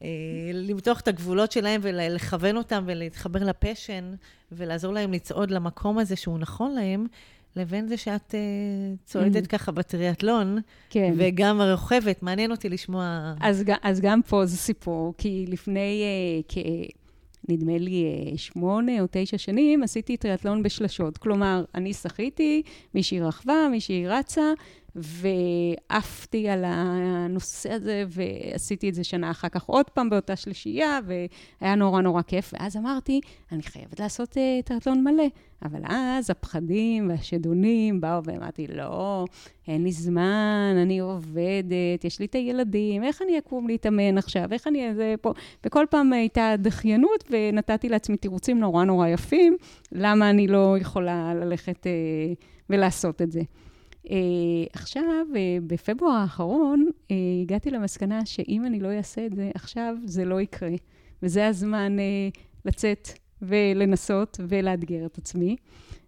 אה, 0.03 0.07
למתוח 0.53 0.99
את 0.99 1.07
הגבולות 1.07 1.51
שלהם 1.51 1.81
ולכוון 1.83 2.57
אותם 2.57 2.83
ולהתחבר 2.87 3.43
לפשן 3.43 4.13
ולעזור 4.51 4.93
להם 4.93 5.13
לצעוד 5.13 5.51
למקום 5.51 5.97
הזה 5.97 6.15
שהוא 6.15 6.39
נכון 6.39 6.75
להם. 6.75 7.07
לבין 7.55 7.87
זה 7.87 7.97
שאת 7.97 8.31
uh, 8.31 9.05
צועדת 9.05 9.43
mm-hmm. 9.43 9.47
ככה 9.47 9.71
בטריאטלון, 9.71 10.57
כן. 10.89 11.13
וגם 11.17 11.61
רוכבת, 11.61 12.23
מעניין 12.23 12.51
אותי 12.51 12.69
לשמוע... 12.69 13.33
אז, 13.41 13.63
אז 13.81 14.01
גם 14.01 14.21
פה 14.21 14.45
זה 14.45 14.57
סיפור, 14.57 15.13
כי 15.17 15.45
לפני 15.47 16.03
uh, 16.03 16.45
כ... 16.47 16.57
נדמה 17.49 17.77
לי, 17.77 18.03
אה, 18.03 18.37
שמונה 18.37 19.01
או 19.01 19.05
תשע 19.11 19.37
שנים, 19.37 19.83
עשיתי 19.83 20.17
טריאטלון 20.17 20.63
בשלשות. 20.63 21.17
כלומר, 21.17 21.63
אני 21.75 21.93
שחיתי, 21.93 22.61
מישהי 22.95 23.21
רכבה, 23.21 23.67
מישהי 23.71 24.07
רצה, 24.07 24.53
ועפתי 24.97 26.49
על 26.49 26.63
הנושא 26.65 27.71
הזה, 27.73 28.03
ועשיתי 28.09 28.89
את 28.89 28.95
זה 28.95 29.03
שנה 29.03 29.31
אחר 29.31 29.49
כך 29.49 29.63
עוד 29.63 29.89
פעם 29.89 30.09
באותה 30.09 30.35
שלישייה, 30.35 30.99
והיה 31.05 31.75
נורא 31.75 32.01
נורא 32.01 32.21
כיף. 32.21 32.53
ואז 32.53 32.77
אמרתי, 32.77 33.21
אני 33.51 33.63
חייבת 33.63 33.99
לעשות 33.99 34.31
uh, 34.31 34.65
טריאטלון 34.65 35.03
מלא. 35.03 35.27
אבל 35.65 35.79
אז 35.85 36.29
הפחדים 36.29 37.09
והשדונים 37.09 38.01
באו 38.01 38.23
ואמרתי, 38.23 38.67
לא, 38.67 39.25
אין 39.67 39.83
לי 39.83 39.91
זמן, 39.91 40.75
אני 40.81 40.99
עובדת, 40.99 42.03
יש 42.03 42.19
לי 42.19 42.25
את 42.25 42.35
הילדים, 42.35 43.03
איך 43.03 43.21
אני 43.21 43.39
אקום 43.39 43.67
להתאמן 43.67 44.17
עכשיו, 44.17 44.43
איך 44.51 44.67
אני... 44.67 44.95
זה 44.95 45.15
פה... 45.21 45.33
וכל 45.65 45.85
פעם 45.89 46.13
הייתה 46.13 46.55
דחיינות, 46.57 47.23
ונתתי 47.29 47.89
לעצמי 47.89 48.17
תירוצים 48.17 48.59
נורא 48.59 48.83
נורא 48.83 49.07
יפים, 49.07 49.57
למה 49.91 50.29
אני 50.29 50.47
לא 50.47 50.75
יכולה 50.79 51.33
ללכת 51.33 51.83
uh, 51.83 52.45
ולעשות 52.69 53.21
את 53.21 53.31
זה. 53.31 53.41
Uh, 54.07 54.09
עכשיו, 54.73 55.03
uh, 55.33 55.37
בפברואר 55.67 56.13
האחרון, 56.13 56.85
uh, 56.87 57.13
הגעתי 57.41 57.71
למסקנה 57.71 58.25
שאם 58.25 58.65
אני 58.65 58.79
לא 58.79 58.97
אעשה 58.97 59.25
את 59.25 59.35
זה 59.35 59.51
עכשיו, 59.55 59.95
זה 60.05 60.25
לא 60.25 60.41
יקרה. 60.41 60.71
וזה 61.23 61.47
הזמן 61.47 61.97
לצאת 62.65 63.09
ולנסות 63.41 64.39
ולאתגר 64.47 65.05
את 65.05 65.17
עצמי. 65.17 65.55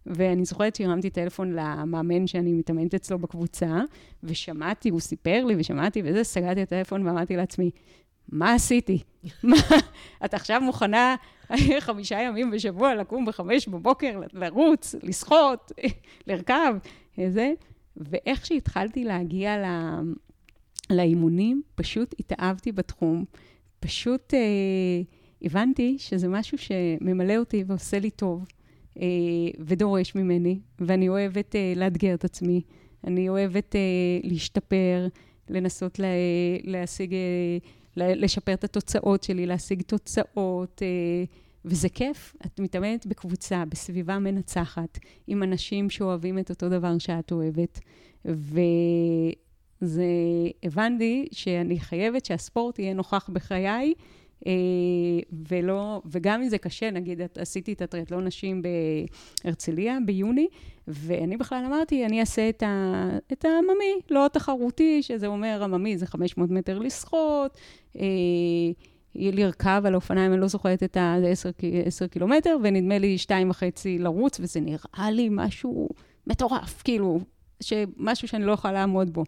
ואני 0.06 0.46
זוכרת 0.46 0.76
שהרמתי 0.76 1.10
טלפון 1.10 1.52
למאמן 1.52 2.28
שאני 2.28 2.54
מתאמנת 2.54 2.94
אצלו 2.94 3.20
בקבוצה, 3.20 3.82
ושמעתי, 4.24 4.90
הוא 4.90 5.00
סיפר 5.00 5.46
לי 5.46 5.56
ושמעתי 5.58 6.02
וזה, 6.06 6.24
סגרתי 6.24 6.64
את 6.64 6.68
הטלפון 6.68 7.08
ואמרתי 7.08 7.36
לעצמי, 7.36 7.72
מה 8.30 8.54
עשיתי? 8.54 9.04
מה, 9.44 9.58
את 10.26 10.34
עכשיו 10.34 10.62
מוכנה 10.62 11.16
חמישה 11.80 12.22
ימים 12.22 12.52
בשבוע 12.52 12.96
לקום 12.96 13.26
בחמש 13.26 13.68
בבוקר, 13.68 14.22
לרוץ, 14.34 14.96
לשחות, 15.04 15.72
לרכב, 16.28 16.76
איזה? 17.18 17.52
ואיך 18.00 18.46
שהתחלתי 18.46 19.04
להגיע 19.04 19.58
לה, 19.58 20.02
לאימונים, 20.90 21.62
פשוט 21.76 22.16
התאהבתי 22.20 22.72
בתחום. 22.72 23.26
פשוט 23.80 24.34
אה, 24.34 25.02
הבנתי 25.42 25.96
שזה 26.00 26.28
משהו 26.28 26.58
שממלא 26.58 27.38
אותי 27.38 27.64
ועושה 27.68 28.00
לי 28.00 28.10
טוב, 28.10 28.46
אה, 28.98 29.06
ודורש 29.60 30.16
ממני, 30.16 30.60
ואני 30.80 31.10
אוהבת 31.10 31.56
אה, 31.56 31.74
לאתגר 31.76 32.14
את 32.14 32.26
עצמי. 32.26 32.62
אני 33.04 33.30
אוהבת 33.30 33.76
אה, 33.76 33.82
להשתפר, 34.24 35.08
לנסות 35.50 36.00
לה, 36.00 36.08
להשיג, 36.64 37.14
אה, 37.14 38.14
לשפר 38.16 38.54
את 38.54 38.64
התוצאות 38.64 39.24
שלי, 39.24 39.46
להשיג 39.46 39.82
תוצאות. 39.82 40.82
אה, 40.82 41.24
וזה 41.66 41.90
כיף, 41.90 42.36
את 42.46 42.60
מתאמנת 42.60 43.06
בקבוצה, 43.06 43.64
בסביבה 43.70 44.20
מנצחת, 44.20 45.00
עם 45.28 45.44
אנשים 45.44 45.90
שאוהבים 45.90 46.40
את 46.40 46.50
אותו 46.50 46.70
דבר 46.70 46.98
שאת 46.98 47.32
אוהבת, 47.32 47.80
וזה, 48.26 50.06
הבנתי 50.64 51.28
שאני 51.32 51.80
חייבת 51.80 52.26
שהספורט 52.26 52.80
יהיה 52.80 52.94
נוכח 52.94 53.30
בחיי, 53.34 53.94
אה, 54.48 54.52
ולא, 55.50 56.02
וגם 56.06 56.42
אם 56.42 56.50
זה 56.50 56.58
קשה, 56.58 56.92
נגיד, 56.92 57.22
עשיתי 57.38 57.74
את 57.74 57.82
הטריאטלון 57.82 58.26
נשים 58.26 58.62
בהרצליה 59.44 59.98
ביוני, 60.06 60.48
ואני 60.88 61.38
בכלל 61.38 61.64
אמרתי, 61.66 62.06
אני 62.06 62.20
אעשה 62.20 62.50
את, 62.50 62.64
ה, 62.64 63.06
את 63.32 63.46
העממי, 63.46 64.00
לא 64.10 64.28
תחרותי, 64.34 65.04
שזה 65.04 65.28
אומר 65.28 65.64
עממי, 65.64 65.98
זה 65.98 66.06
500 66.06 66.50
מטר 66.50 66.80
לשחות, 66.80 67.58
אה, 67.98 68.04
לרכב 69.16 69.82
על 69.86 69.94
האופניים, 69.94 70.34
אני 70.34 70.42
לא 70.42 70.48
זוכרת 70.48 70.84
את 70.84 70.98
ה-10 70.98 72.08
קילומטר, 72.08 72.58
ונדמה 72.64 72.98
לי 72.98 73.18
שתיים 73.18 73.50
וחצי 73.50 73.98
לרוץ, 74.00 74.40
וזה 74.40 74.60
נראה 74.60 75.12
לי 75.12 75.28
משהו 75.32 75.90
מטורף, 76.28 76.82
כאילו, 76.84 77.20
משהו 77.98 78.28
שאני 78.28 78.46
לא 78.46 78.52
יכולה 78.52 78.74
לעמוד 78.74 79.14
בו. 79.14 79.24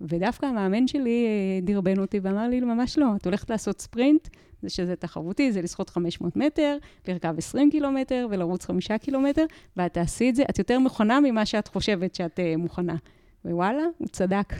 ודווקא 0.00 0.46
המאמן 0.46 0.86
שלי 0.86 1.26
אה, 1.26 1.60
דרבן 1.62 1.98
אותי 1.98 2.20
ואמר 2.22 2.48
לי, 2.48 2.60
ממש 2.60 2.98
לא, 2.98 3.06
את 3.16 3.24
הולכת 3.24 3.50
לעשות 3.50 3.80
ספרינט, 3.80 4.28
זה 4.62 4.70
שזה 4.70 4.96
תחרותי, 4.96 5.52
זה 5.52 5.62
לשחות 5.62 5.90
500 5.90 6.36
מטר, 6.36 6.76
לרכב 7.08 7.34
20 7.38 7.70
קילומטר 7.70 8.26
ולרוץ 8.30 8.64
5 8.64 8.92
קילומטר, 8.92 9.44
ואת 9.76 9.94
תעשי 9.94 10.30
את 10.30 10.36
זה, 10.36 10.42
את 10.50 10.58
יותר 10.58 10.78
מוכנה 10.78 11.20
ממה 11.20 11.46
שאת 11.46 11.68
חושבת 11.68 12.14
שאת 12.14 12.38
uh, 12.38 12.56
מוכנה. 12.58 12.94
ווואלה, 13.44 13.82
הוא 13.98 14.08
צדק. 14.08 14.52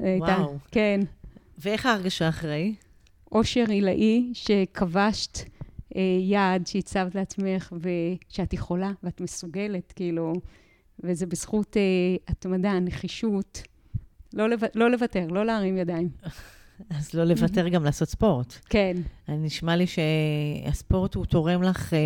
וואו. 0.00 0.10
הייתה, 0.10 0.36
כן. 0.70 1.00
ואיך 1.58 1.86
ההרגשה 1.86 2.28
אחרי? 2.28 2.74
אושר 3.32 3.64
עילאי 3.68 4.30
שכבשת 4.32 5.38
אה, 5.96 6.00
יעד 6.20 6.66
שהצבת 6.66 7.14
לעצמך, 7.14 7.72
ושאת 7.80 8.52
יכולה 8.52 8.90
ואת 9.02 9.20
מסוגלת, 9.20 9.92
כאילו, 9.92 10.32
וזה 11.00 11.26
בזכות 11.26 11.76
אה, 11.76 11.82
התמדה, 12.28 12.78
נחישות. 12.80 13.62
לא, 14.34 14.48
לו... 14.48 14.56
לא 14.74 14.90
לוותר, 14.90 15.26
לא 15.26 15.46
להרים 15.46 15.76
ידיים. 15.76 16.08
אז 16.96 17.14
לא 17.14 17.24
לוותר 17.24 17.68
גם 17.68 17.84
לעשות 17.84 18.08
ספורט. 18.08 18.54
כן. 18.68 18.96
נשמע 19.28 19.76
לי 19.76 19.84
שהספורט 19.86 21.14
הוא 21.14 21.24
תורם 21.24 21.62
לך 21.62 21.94
אה, 21.94 21.98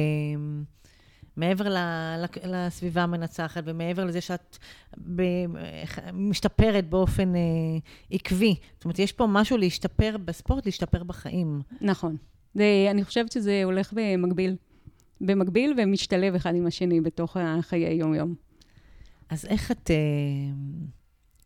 מעבר 1.36 1.76
לסביבה 2.44 3.02
המנצחת 3.02 3.62
ומעבר 3.66 4.04
לזה 4.04 4.20
שאת 4.20 4.58
משתפרת 6.12 6.90
באופן 6.90 7.34
אה, 7.34 7.40
עקבי. 8.10 8.54
זאת 8.74 8.84
אומרת, 8.84 8.98
יש 8.98 9.12
פה 9.12 9.26
משהו 9.26 9.56
להשתפר 9.56 10.16
בספורט, 10.24 10.66
להשתפר 10.66 11.02
בחיים. 11.02 11.62
נכון. 11.80 12.16
זה, 12.54 12.64
אני 12.90 13.04
חושבת 13.04 13.32
שזה 13.32 13.60
הולך 13.64 13.92
במקביל. 13.96 14.56
במקביל 15.20 15.74
ומשתלב 15.78 16.34
אחד 16.34 16.54
עם 16.54 16.66
השני 16.66 17.00
בתוך 17.00 17.36
חיי 17.60 17.92
יום-יום. 17.92 18.34
אז 19.30 19.44
איך 19.44 19.70
את... 19.70 19.90
אה, 19.90 19.96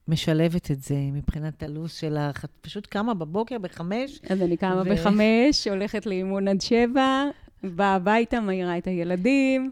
משלבת 0.09 0.71
את 0.71 0.83
זה 0.83 0.97
מבחינת 1.13 1.63
הלו"ז 1.63 1.93
שלך? 1.93 2.45
את 2.45 2.51
פשוט 2.61 2.87
קמה 2.87 3.15
בבוקר 3.15 3.59
בחמש? 3.59 4.21
אז 4.29 4.43
אני 4.43 4.57
קמה 4.57 4.83
ו... 4.87 4.91
בחמש, 4.91 5.69
הולכת 5.69 6.07
לאימון 6.07 6.49
עד 6.49 6.61
שבע, 6.61 7.25
באה 7.65 7.95
הביתה, 7.95 8.41
מעירה 8.41 8.79
את 8.79 8.87
הילדים, 8.87 9.71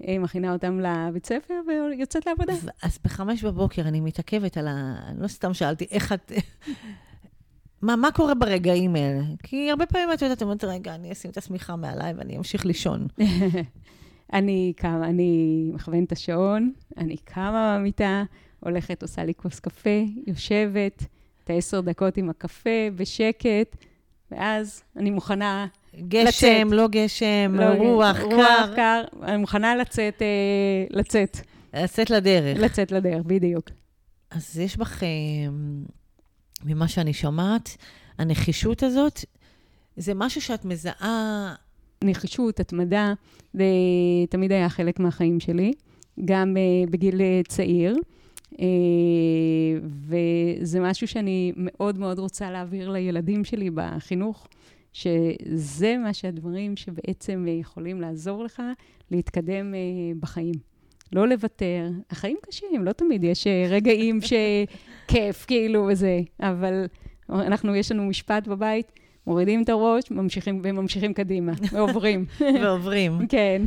מכינה 0.00 0.52
אותם 0.52 0.80
לבית 0.80 1.26
ספר 1.26 1.54
ויוצאת 1.66 2.26
לעבודה. 2.26 2.52
אז 2.82 2.98
בחמש 3.04 3.44
בבוקר 3.44 3.82
אני 3.82 4.00
מתעכבת 4.00 4.56
על 4.56 4.68
ה... 4.68 4.94
לא 5.18 5.28
סתם 5.28 5.54
שאלתי, 5.54 5.86
איך 5.90 6.12
את... 6.12 6.32
מה, 7.82 7.96
מה 7.96 8.12
קורה 8.12 8.34
ברגעים 8.34 8.96
האלה? 8.96 9.22
כי 9.42 9.70
הרבה 9.70 9.86
פעמים 9.86 10.12
את 10.12 10.22
יודעת, 10.22 10.36
את 10.36 10.42
אומרת, 10.42 10.64
רגע, 10.64 10.94
אני 10.94 11.12
אשים 11.12 11.30
את 11.30 11.36
השמיכה 11.36 11.76
מעליי 11.76 12.12
ואני 12.12 12.36
אמשיך 12.36 12.66
לישון. 12.66 13.06
אני 14.32 14.72
קמה, 14.76 15.06
אני 15.06 15.70
מכוונת 15.74 16.06
את 16.06 16.12
השעון, 16.12 16.72
אני 16.96 17.16
קמה 17.16 17.76
במיטה, 17.78 18.22
הולכת, 18.60 19.02
עושה 19.02 19.24
לי 19.24 19.34
כוס 19.34 19.60
קפה, 19.60 20.04
יושבת, 20.26 21.04
את 21.44 21.50
העשר 21.50 21.80
דקות 21.80 22.16
עם 22.16 22.30
הקפה, 22.30 22.90
בשקט, 22.96 23.76
ואז 24.30 24.82
אני 24.96 25.10
מוכנה 25.10 25.66
גשם, 25.98 26.26
לצאת. 26.26 26.50
גשם, 26.50 26.72
לא 26.72 26.88
גשם, 26.88 27.54
לא 27.54 27.64
רוח, 27.64 28.20
רוח, 28.20 28.30
קר. 28.30 28.36
רוח, 28.36 28.76
קר. 28.76 29.04
אני 29.22 29.36
מוכנה 29.36 29.76
לצאת, 29.76 30.22
אה, 30.22 30.26
לצאת. 30.90 31.36
לצאת 31.74 32.10
לדרך. 32.10 32.58
לצאת 32.58 32.92
לדרך, 32.92 33.22
בדיוק. 33.26 33.70
אז 34.30 34.58
יש 34.58 34.76
בך, 34.76 35.02
אה, 35.02 35.08
ממה 36.64 36.88
שאני 36.88 37.12
שומעת, 37.12 37.76
הנחישות 38.18 38.82
הזאת, 38.82 39.24
זה 39.96 40.12
משהו 40.14 40.40
שאת 40.40 40.64
מזהה... 40.64 41.54
נחישות, 42.04 42.60
התמדה, 42.60 43.12
זה 43.54 43.64
תמיד 44.30 44.52
היה 44.52 44.68
חלק 44.68 45.00
מהחיים 45.00 45.40
שלי, 45.40 45.72
גם 46.24 46.56
uh, 46.56 46.90
בגיל 46.90 47.14
uh, 47.20 47.48
צעיר. 47.48 47.96
אה, 48.60 48.66
וזה 50.08 50.80
משהו 50.80 51.08
שאני 51.08 51.52
מאוד 51.56 51.98
מאוד 51.98 52.18
רוצה 52.18 52.50
להעביר 52.50 52.90
לילדים 52.90 53.44
שלי 53.44 53.70
בחינוך, 53.74 54.48
שזה 54.96 55.96
מה 56.02 56.12
שהדברים 56.14 56.76
שבעצם 56.76 57.46
יכולים 57.48 58.00
לעזור 58.00 58.44
לך 58.44 58.62
להתקדם 59.10 59.74
אה, 59.74 59.80
בחיים. 60.20 60.54
לא 61.12 61.28
לוותר. 61.28 61.88
החיים 62.10 62.36
קשים, 62.42 62.84
לא 62.84 62.92
תמיד 62.92 63.24
יש 63.24 63.46
אה, 63.46 63.66
רגעים 63.68 64.20
שכיף, 64.28 65.44
כאילו, 65.46 65.88
וזה, 65.90 66.20
אבל 66.40 66.86
אנחנו, 67.30 67.76
יש 67.76 67.92
לנו 67.92 68.04
משפט 68.06 68.46
בבית, 68.46 68.92
מורידים 69.26 69.62
את 69.62 69.68
הראש, 69.68 70.10
ממשיכים, 70.10 70.60
וממשיכים 70.64 71.14
קדימה, 71.14 71.52
ועוברים. 71.72 72.24
ועוברים. 72.40 73.26
כן. 73.28 73.62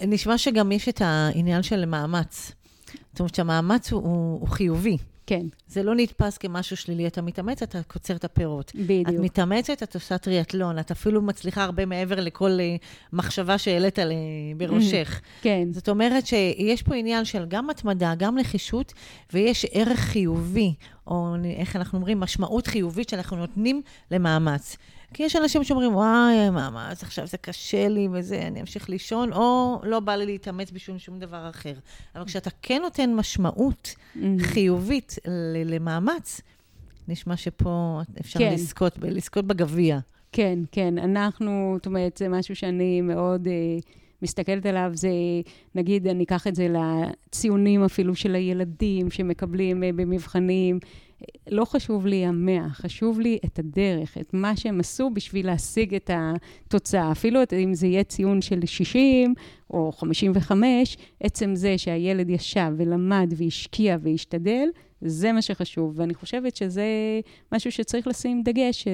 נשמע 0.00 0.38
שגם 0.38 0.72
יש 0.72 0.88
את 0.88 1.02
העניין 1.04 1.62
של 1.62 1.84
מאמץ. 1.84 2.52
זאת 3.12 3.20
אומרת 3.20 3.34
שהמאמץ 3.34 3.92
הוא, 3.92 4.02
הוא, 4.02 4.40
הוא 4.40 4.48
חיובי. 4.48 4.96
כן. 5.30 5.46
זה 5.66 5.82
לא 5.82 5.94
נתפס 5.94 6.38
כמשהו 6.38 6.76
שלילי. 6.76 7.06
אתה 7.06 7.22
מתאמץ, 7.22 7.62
אתה 7.62 7.82
קוצר 7.82 8.16
את 8.16 8.24
הפירות. 8.24 8.72
בדיוק. 8.74 9.08
את 9.08 9.14
מתאמצת, 9.14 9.82
את 9.82 9.94
עושה 9.94 10.18
טריאטלון, 10.18 10.78
את 10.78 10.90
אפילו 10.90 11.22
מצליחה 11.22 11.64
הרבה 11.64 11.86
מעבר 11.86 12.20
לכל 12.20 12.50
uh, 12.58 12.84
מחשבה 13.12 13.58
שהעלית 13.58 13.98
uh, 13.98 14.02
בראשך. 14.56 15.20
כן. 15.42 15.68
זאת 15.72 15.88
אומרת 15.88 16.26
שיש 16.26 16.82
פה 16.82 16.94
עניין 16.94 17.24
של 17.24 17.44
גם 17.48 17.70
התמדה, 17.70 18.14
גם 18.18 18.38
נחישות, 18.38 18.92
ויש 19.32 19.66
ערך 19.72 19.98
חיובי, 19.98 20.74
או 21.06 21.34
איך 21.56 21.76
אנחנו 21.76 21.98
אומרים, 21.98 22.20
משמעות 22.20 22.66
חיובית 22.66 23.08
שאנחנו 23.08 23.36
נותנים 23.36 23.82
למאמץ. 24.10 24.76
כי 25.14 25.22
יש 25.22 25.36
אנשים 25.36 25.64
שאומרים, 25.64 25.94
וואי, 25.94 26.50
מה, 26.50 26.70
מה, 26.70 26.90
אז 26.90 27.02
עכשיו 27.02 27.26
זה 27.26 27.38
קשה 27.38 27.88
לי 27.88 28.08
וזה, 28.12 28.42
אני 28.42 28.60
אמשיך 28.60 28.88
לישון, 28.88 29.32
או 29.32 29.80
לא 29.82 30.00
בא 30.00 30.14
לי 30.14 30.26
להתאמץ 30.26 30.70
בשום 30.70 30.98
שום 30.98 31.18
דבר 31.18 31.50
אחר. 31.50 31.74
אבל 32.14 32.24
כשאתה 32.24 32.50
כן 32.62 32.82
נותן 32.82 33.14
משמעות. 33.14 33.94
חיובית 34.40 35.16
למאמץ, 35.64 36.40
נשמע 37.08 37.36
שפה 37.36 38.00
אפשר 38.20 38.38
כן. 38.38 38.52
לזכות, 38.52 38.98
לזכות 39.02 39.44
בגביע. 39.44 39.98
כן, 40.32 40.58
כן. 40.72 40.98
אנחנו, 40.98 41.74
זאת 41.76 41.86
אומרת, 41.86 42.16
זה 42.16 42.28
משהו 42.28 42.56
שאני 42.56 43.00
מאוד... 43.00 43.46
uh, 43.46 43.50
מסתכלת 44.22 44.66
עליו, 44.66 44.90
זה, 44.94 45.08
נגיד, 45.74 46.06
אני 46.06 46.24
אקח 46.24 46.46
את 46.46 46.54
זה 46.54 46.68
לציונים 46.68 47.84
אפילו 47.84 48.14
של 48.14 48.34
הילדים 48.34 49.10
שמקבלים 49.10 49.82
uh, 49.82 49.86
במבחנים. 49.96 50.78
לא 51.50 51.64
חשוב 51.64 52.06
לי 52.06 52.26
המאה, 52.26 52.68
חשוב 52.70 53.20
לי 53.20 53.38
את 53.44 53.58
הדרך, 53.58 54.18
את 54.18 54.34
מה 54.34 54.56
שהם 54.56 54.80
עשו 54.80 55.10
בשביל 55.10 55.46
להשיג 55.46 55.94
את 55.94 56.10
התוצאה. 56.12 57.12
אפילו 57.12 57.40
אם 57.52 57.74
זה 57.74 57.86
יהיה 57.86 58.04
ציון 58.04 58.42
של 58.42 58.66
60 58.66 59.34
או 59.70 59.92
55, 59.92 60.96
עצם 61.20 61.54
זה 61.54 61.78
שהילד 61.78 62.30
ישב 62.30 62.72
ולמד 62.76 63.34
והשקיע 63.36 63.96
והשתדל, 64.02 64.68
זה 65.00 65.32
מה 65.32 65.42
שחשוב. 65.42 65.92
ואני 65.96 66.14
חושבת 66.14 66.56
שזה 66.56 66.84
משהו 67.52 67.72
שצריך 67.72 68.06
לשים 68.06 68.42
דגש, 68.42 68.84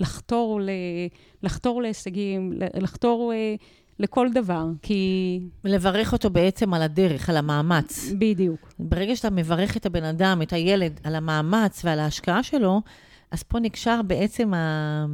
לחתור, 0.00 0.60
לחתור 1.42 1.82
להישגים, 1.82 2.52
לחתור... 2.74 3.32
לכל 3.98 4.28
דבר, 4.34 4.66
כי... 4.82 5.40
לברך 5.64 6.12
אותו 6.12 6.30
בעצם 6.30 6.74
על 6.74 6.82
הדרך, 6.82 7.28
על 7.28 7.36
המאמץ. 7.36 8.12
בדיוק. 8.18 8.72
ברגע 8.78 9.16
שאתה 9.16 9.30
מברך 9.30 9.76
את 9.76 9.86
הבן 9.86 10.04
אדם, 10.04 10.42
את 10.42 10.52
הילד, 10.52 11.00
על 11.04 11.14
המאמץ 11.14 11.84
ועל 11.84 12.00
ההשקעה 12.00 12.42
שלו, 12.42 12.82
אז 13.30 13.42
פה 13.42 13.58
נקשר 13.58 14.00
בעצם 14.02 14.54
ה... 14.54 15.06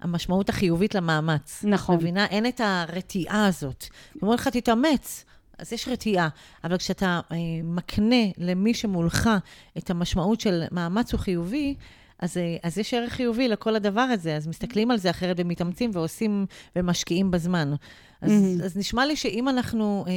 המשמעות 0.00 0.48
החיובית 0.48 0.94
למאמץ. 0.94 1.64
נכון. 1.68 1.96
מבינה? 1.96 2.26
אין 2.26 2.46
את 2.46 2.60
הרתיעה 2.64 3.46
הזאת. 3.46 3.84
אומרים 4.22 4.38
לך, 4.38 4.48
תתאמץ. 4.48 5.24
אז 5.58 5.72
יש 5.72 5.88
רתיעה, 5.88 6.28
אבל 6.64 6.76
כשאתה 6.76 7.20
אה, 7.32 7.36
מקנה 7.64 8.24
למי 8.38 8.74
שמולך 8.74 9.30
את 9.78 9.90
המשמעות 9.90 10.40
של 10.40 10.62
מאמץ 10.70 11.12
הוא 11.12 11.20
חיובי, 11.20 11.74
אז, 12.22 12.36
אה, 12.36 12.56
אז 12.62 12.78
יש 12.78 12.94
ערך 12.94 13.12
חיובי 13.12 13.48
לכל 13.48 13.76
הדבר 13.76 14.00
הזה, 14.00 14.36
אז 14.36 14.46
מסתכלים 14.46 14.90
על 14.90 14.98
זה 14.98 15.10
אחרת 15.10 15.36
ומתאמצים 15.38 15.90
ועושים 15.94 16.46
ומשקיעים 16.76 17.30
בזמן. 17.30 17.72
אז, 18.20 18.30
mm-hmm. 18.30 18.64
אז 18.64 18.76
נשמע 18.76 19.06
לי 19.06 19.16
שאם 19.16 19.48
אנחנו 19.48 20.04
אה, 20.08 20.12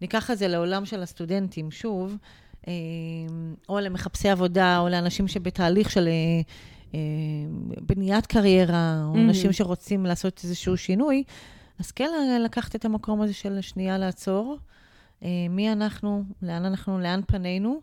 ניקח 0.00 0.30
את 0.30 0.38
זה 0.38 0.48
לעולם 0.48 0.84
של 0.84 1.02
הסטודנטים, 1.02 1.70
שוב, 1.70 2.16
אה, 2.68 2.72
או 3.68 3.80
למחפשי 3.80 4.28
עבודה, 4.28 4.78
או 4.78 4.88
לאנשים 4.88 5.28
שבתהליך 5.28 5.90
של... 5.90 6.08
אה, 6.08 7.00
בניית 7.86 8.26
קריירה, 8.26 9.02
או 9.04 9.14
אנשים 9.14 9.52
שרוצים 9.52 10.06
לעשות 10.06 10.40
איזשהו 10.44 10.76
שינוי, 10.76 11.24
אז 11.78 11.90
כן 11.90 12.10
לקחת 12.44 12.76
את 12.76 12.84
המקום 12.84 13.20
הזה 13.20 13.32
של 13.32 13.60
שנייה 13.60 13.98
לעצור. 13.98 14.58
מי 15.50 15.72
אנחנו, 15.72 16.24
לאן 16.42 16.64
אנחנו, 16.64 16.98
לאן 16.98 17.20
פנינו, 17.26 17.80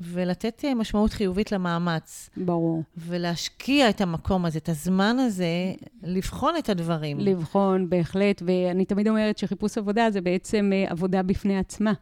ולתת 0.00 0.64
אה, 0.64 0.74
משמעות 0.74 1.12
חיובית 1.12 1.52
למאמץ. 1.52 2.30
ברור. 2.36 2.82
ולהשקיע 2.96 3.90
את 3.90 4.00
המקום 4.00 4.44
הזה, 4.44 4.58
את 4.58 4.68
הזמן 4.68 5.16
הזה, 5.18 5.72
לבחון 6.02 6.54
את 6.58 6.68
הדברים. 6.68 7.20
לבחון, 7.20 7.90
בהחלט. 7.90 8.42
ואני 8.46 8.84
תמיד 8.84 9.08
אומרת 9.08 9.38
שחיפוש 9.38 9.78
עבודה 9.78 10.10
זה 10.10 10.20
בעצם 10.20 10.70
אה, 10.74 10.90
עבודה 10.90 11.22
בפני 11.22 11.58
עצמה. 11.58 11.92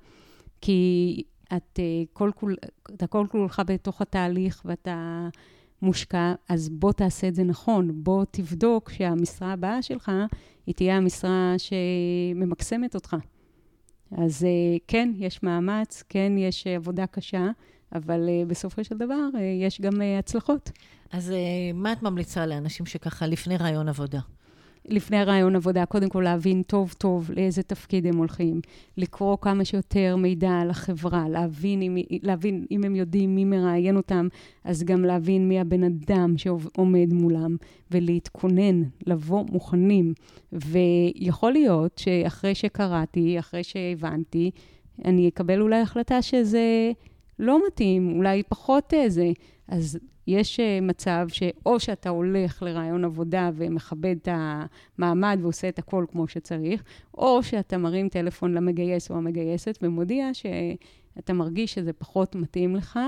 כי 0.60 1.22
את 1.56 1.78
אה, 1.78 2.02
כל 2.12 2.30
כול, 2.34 2.56
אתה 2.94 3.06
כל 3.06 3.26
כולך 3.30 3.62
בתוך 3.66 4.00
התהליך 4.00 4.62
ואתה 4.64 5.28
מושקע, 5.82 6.34
אז 6.48 6.68
בוא 6.68 6.92
תעשה 6.92 7.28
את 7.28 7.34
זה 7.34 7.44
נכון. 7.44 7.90
בוא 7.94 8.24
תבדוק 8.30 8.90
שהמשרה 8.90 9.52
הבאה 9.52 9.82
שלך, 9.82 10.12
היא 10.66 10.74
תהיה 10.74 10.96
המשרה 10.96 11.54
שממקסמת 11.58 12.94
אותך. 12.94 13.16
אז 14.18 14.46
כן, 14.88 15.12
יש 15.16 15.42
מאמץ, 15.42 16.02
כן, 16.08 16.32
יש 16.38 16.66
עבודה 16.66 17.06
קשה, 17.06 17.46
אבל 17.94 18.28
uh, 18.28 18.48
בסופו 18.48 18.84
של 18.84 18.96
דבר 18.96 19.28
uh, 19.34 19.38
יש 19.38 19.80
גם 19.80 19.92
uh, 19.92 20.18
הצלחות. 20.18 20.70
אז 21.12 21.30
uh, 21.30 21.76
מה 21.76 21.92
את 21.92 22.02
ממליצה 22.02 22.46
לאנשים 22.46 22.86
שככה 22.86 23.26
לפני 23.26 23.56
רעיון 23.56 23.88
עבודה? 23.88 24.20
לפני 24.88 25.24
רעיון 25.24 25.56
עבודה, 25.56 25.86
קודם 25.86 26.08
כל 26.08 26.20
להבין 26.20 26.62
טוב 26.62 26.94
טוב 26.98 27.30
לאיזה 27.36 27.62
תפקיד 27.62 28.06
הם 28.06 28.16
הולכים, 28.16 28.60
לקרוא 28.96 29.36
כמה 29.40 29.64
שיותר 29.64 30.16
מידע 30.16 30.50
על 30.50 30.70
החברה, 30.70 31.28
להבין 31.28 31.82
אם, 31.82 31.96
להבין 32.22 32.66
אם 32.70 32.84
הם 32.84 32.96
יודעים 32.96 33.34
מי 33.34 33.44
מראיין 33.44 33.96
אותם, 33.96 34.28
אז 34.64 34.82
גם 34.82 35.04
להבין 35.04 35.48
מי 35.48 35.60
הבן 35.60 35.84
אדם 35.84 36.38
שעומד 36.38 37.12
מולם, 37.12 37.56
ולהתכונן, 37.90 38.82
לבוא 39.06 39.44
מוכנים. 39.50 40.14
ויכול 40.52 41.52
להיות 41.52 41.98
שאחרי 41.98 42.54
שקראתי, 42.54 43.38
אחרי 43.38 43.64
שהבנתי, 43.64 44.50
אני 45.04 45.28
אקבל 45.28 45.60
אולי 45.60 45.80
החלטה 45.80 46.22
שזה... 46.22 46.92
לא 47.38 47.60
מתאים, 47.66 48.16
אולי 48.16 48.42
פחות 48.42 48.94
איזה. 48.94 49.32
אז 49.68 49.98
יש 50.26 50.60
אה, 50.60 50.78
מצב 50.80 51.26
שאו 51.28 51.80
שאתה 51.80 52.08
הולך 52.08 52.62
לרעיון 52.62 53.04
עבודה 53.04 53.50
ומכבד 53.54 54.16
את 54.22 54.28
המעמד 54.98 55.38
ועושה 55.42 55.68
את 55.68 55.78
הכל 55.78 56.04
כמו 56.12 56.28
שצריך, 56.28 56.84
או 57.14 57.42
שאתה 57.42 57.78
מרים 57.78 58.08
טלפון 58.08 58.54
למגייס 58.54 59.10
או 59.10 59.16
המגייסת 59.16 59.78
ומודיע 59.82 60.30
שאתה 60.34 61.32
מרגיש 61.32 61.74
שזה 61.74 61.92
פחות 61.92 62.34
מתאים 62.34 62.76
לך, 62.76 62.98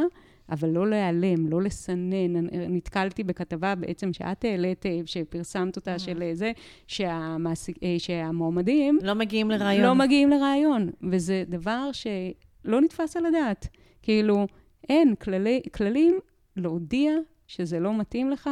אבל 0.50 0.68
לא 0.68 0.90
להיעלם, 0.90 1.48
לא 1.48 1.62
לסנן. 1.62 2.46
נתקלתי 2.68 3.24
בכתבה 3.24 3.74
בעצם 3.74 4.12
שאת 4.12 4.44
העלית, 4.44 4.86
אה, 4.86 5.00
שפרסמת 5.06 5.76
אותה, 5.76 5.98
של 5.98 6.22
אה, 6.22 6.34
זה, 6.34 6.52
שהמעסיק, 6.86 7.78
שהמועמדים... 7.98 8.98
לא 9.02 9.14
מגיעים 9.14 9.50
לרעיון. 9.50 9.84
לא 9.84 9.94
מגיעים 9.94 10.30
לרעיון, 10.30 10.90
וזה 11.10 11.44
דבר 11.48 11.90
שלא 11.92 12.80
נתפס 12.80 13.16
על 13.16 13.26
הדעת. 13.26 13.68
כאילו, 14.06 14.46
אין 14.88 15.14
כללי, 15.14 15.62
כללים 15.74 16.18
להודיע 16.56 17.12
שזה 17.46 17.80
לא 17.80 17.98
מתאים 17.98 18.30
לך 18.30 18.50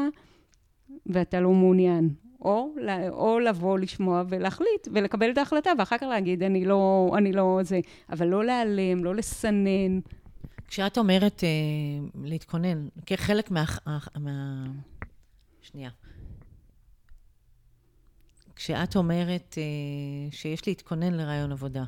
ואתה 1.07 1.41
לא 1.41 1.51
מעוניין. 1.51 2.15
או, 2.41 2.75
או 3.11 3.41
לבוא 3.41 3.79
לשמוע 3.79 4.23
ולהחליט 4.29 4.89
ולקבל 4.93 5.31
את 5.31 5.39
ההחלטה, 5.39 5.71
ואחר 5.79 5.99
כך 5.99 6.07
להגיד, 6.07 6.43
אני 6.43 6.65
לא, 6.65 7.13
אני 7.19 7.33
לא 7.33 7.61
זה. 7.63 7.81
אבל 8.11 8.27
לא 8.27 8.45
להיעלם, 8.45 9.05
לא 9.05 9.15
לסנן. 9.15 10.01
כשאת 10.69 10.99
אומרת 10.99 11.45
אה, 11.45 11.49
להתכונן, 12.25 12.89
כחלק 13.07 13.51
מה... 13.51 13.65
מה... 14.19 14.65
שנייה. 15.63 15.91
כשאת 18.57 18.97
אומרת 18.97 19.55
אה, 19.59 20.31
שיש 20.31 20.69
להתכונן 20.69 21.15
לרעיון 21.15 21.53
עבודה, 21.53 21.85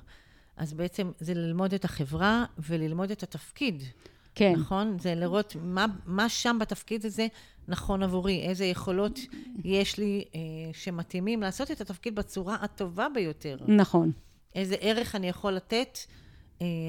אז 0.56 0.72
בעצם 0.72 1.10
זה 1.20 1.34
ללמוד 1.34 1.74
את 1.74 1.84
החברה 1.84 2.44
וללמוד 2.58 3.10
את 3.10 3.22
התפקיד. 3.22 3.82
כן. 4.34 4.52
נכון? 4.56 4.96
זה 5.00 5.14
לראות 5.14 5.56
מה, 5.62 5.86
מה 6.06 6.28
שם 6.28 6.56
בתפקיד 6.60 7.06
הזה 7.06 7.26
נכון 7.68 8.02
עבורי, 8.02 8.40
איזה 8.40 8.64
יכולות 8.64 9.18
יש 9.64 9.98
לי 9.98 10.24
אה, 10.34 10.40
שמתאימים 10.72 11.40
לעשות 11.40 11.70
את 11.70 11.80
התפקיד 11.80 12.14
בצורה 12.14 12.54
הטובה 12.54 13.06
ביותר. 13.14 13.56
נכון. 13.68 14.12
איזה 14.54 14.76
ערך 14.80 15.14
אני 15.14 15.28
יכול 15.28 15.52
לתת 15.52 15.98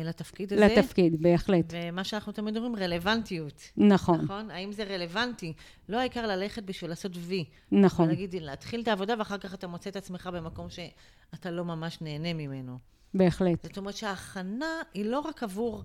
לתפקיד 0.06 0.53
הזה. 0.53 0.65
לתפקיד, 0.67 1.21
בהחלט. 1.21 1.65
ומה 1.69 2.03
שאנחנו 2.03 2.32
תמיד 2.32 2.58
אומרים, 2.58 2.75
רלוונטיות. 2.75 3.62
נכון. 3.77 4.21
נכון? 4.21 4.51
האם 4.51 4.71
זה 4.71 4.84
רלוונטי? 4.84 5.53
לא 5.89 5.99
העיקר 5.99 6.27
ללכת 6.27 6.63
בשביל 6.63 6.89
לעשות 6.89 7.12
וי. 7.15 7.45
נכון. 7.71 8.06
ולהגיד, 8.06 8.36
להתחיל 8.36 8.82
את 8.82 8.88
העבודה 8.88 9.13
ואחר 9.17 9.38
כך 9.38 9.53
אתה 9.53 9.67
מוצא 9.67 9.89
את 9.89 9.95
עצמך 9.95 10.30
במקום 10.34 10.67
שאתה 10.69 11.51
לא 11.51 11.65
ממש 11.65 12.01
נהנה 12.01 12.34
ממנו. 12.34 12.77
בהחלט. 13.13 13.63
זאת 13.63 13.77
אומרת 13.77 13.97
שההכנה 13.97 14.82
היא 14.93 15.06
לא 15.06 15.19
רק 15.19 15.43
עבור, 15.43 15.84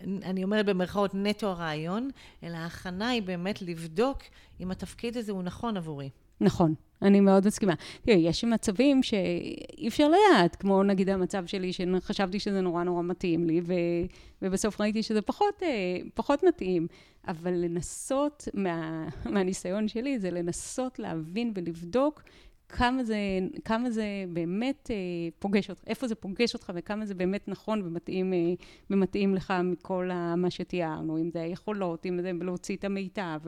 אני 0.00 0.44
אומרת 0.44 0.66
במרכאות, 0.66 1.10
נטו 1.14 1.46
הרעיון, 1.46 2.10
אלא 2.42 2.56
ההכנה 2.56 3.08
היא 3.08 3.22
באמת 3.22 3.62
לבדוק 3.62 4.18
אם 4.60 4.70
התפקיד 4.70 5.16
הזה 5.16 5.32
הוא 5.32 5.42
נכון 5.42 5.76
עבורי. 5.76 6.10
נכון, 6.40 6.74
אני 7.02 7.20
מאוד 7.20 7.46
מסכימה. 7.46 7.74
תראי, 8.02 8.16
יש 8.16 8.44
מצבים 8.44 9.02
שאי 9.02 9.88
אפשר 9.88 10.08
לדעת, 10.08 10.56
כמו 10.56 10.82
נגיד 10.82 11.10
המצב 11.10 11.46
שלי, 11.46 11.72
שחשבתי 11.72 12.40
שזה 12.40 12.60
נורא 12.60 12.82
נורא 12.82 13.02
מתאים 13.02 13.46
לי, 13.46 13.60
ו... 13.64 13.72
ובסוף 14.42 14.80
ראיתי 14.80 15.02
שזה 15.02 15.22
פחות, 15.22 15.62
אה, 15.62 15.68
פחות 16.14 16.42
מתאים. 16.42 16.86
אבל 17.28 17.52
לנסות, 17.52 18.48
מה... 18.54 19.08
מהניסיון 19.24 19.88
שלי, 19.88 20.18
זה 20.18 20.30
לנסות 20.30 20.98
להבין 20.98 21.52
ולבדוק 21.54 22.22
כמה 22.76 23.04
זה, 23.04 23.16
כמה 23.64 23.90
זה 23.90 24.04
באמת 24.28 24.90
אה, 24.90 24.96
פוגש 25.38 25.70
אותך, 25.70 25.82
איפה 25.86 26.08
זה 26.08 26.14
פוגש 26.14 26.54
אותך 26.54 26.72
וכמה 26.74 27.06
זה 27.06 27.14
באמת 27.14 27.48
נכון 27.48 27.82
ומתאים, 27.84 28.32
אה, 28.32 28.38
ומתאים 28.90 29.34
לך 29.34 29.52
מכל 29.64 30.10
מה 30.36 30.50
שתיארנו, 30.50 31.18
אם 31.18 31.30
זה 31.30 31.42
היכולות, 31.42 32.06
אם 32.06 32.22
זה 32.22 32.30
להוציא 32.40 32.76
את 32.76 32.84
המיטב, 32.84 33.40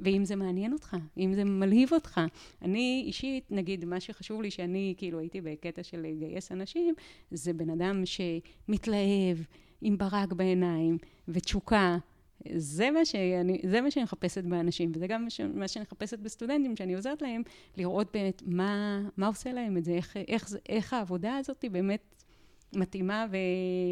ואם 0.00 0.24
זה 0.24 0.36
מעניין 0.36 0.72
אותך, 0.72 0.96
אם 1.18 1.32
זה 1.34 1.44
מלהיב 1.44 1.92
אותך. 1.92 2.20
אני 2.62 3.02
אישית, 3.06 3.44
נגיד, 3.50 3.84
מה 3.84 4.00
שחשוב 4.00 4.42
לי 4.42 4.50
שאני 4.50 4.94
כאילו 4.96 5.18
הייתי 5.18 5.40
בקטע 5.40 5.82
של 5.82 6.00
לגייס 6.00 6.52
אנשים, 6.52 6.94
זה 7.30 7.52
בן 7.52 7.70
אדם 7.70 8.02
שמתלהב, 8.04 9.38
עם 9.80 9.98
ברק 9.98 10.32
בעיניים 10.32 10.98
ותשוקה. 11.28 11.98
זה 12.56 12.90
מה, 12.90 13.04
שאני, 13.04 13.60
זה 13.70 13.80
מה 13.80 13.90
שאני 13.90 14.04
מחפשת 14.04 14.44
באנשים, 14.44 14.92
וזה 14.94 15.06
גם 15.06 15.26
מה 15.54 15.68
שאני 15.68 15.82
מחפשת 15.82 16.18
בסטודנטים, 16.18 16.76
שאני 16.76 16.94
עוזרת 16.94 17.22
להם 17.22 17.42
לראות 17.76 18.08
באמת 18.12 18.42
מה, 18.46 19.02
מה 19.16 19.26
עושה 19.26 19.52
להם 19.52 19.76
את 19.76 19.84
זה, 19.84 19.92
איך, 19.92 20.16
איך, 20.28 20.48
איך 20.68 20.92
העבודה 20.92 21.36
הזאת 21.36 21.64
באמת 21.72 22.14
מתאימה 22.76 23.26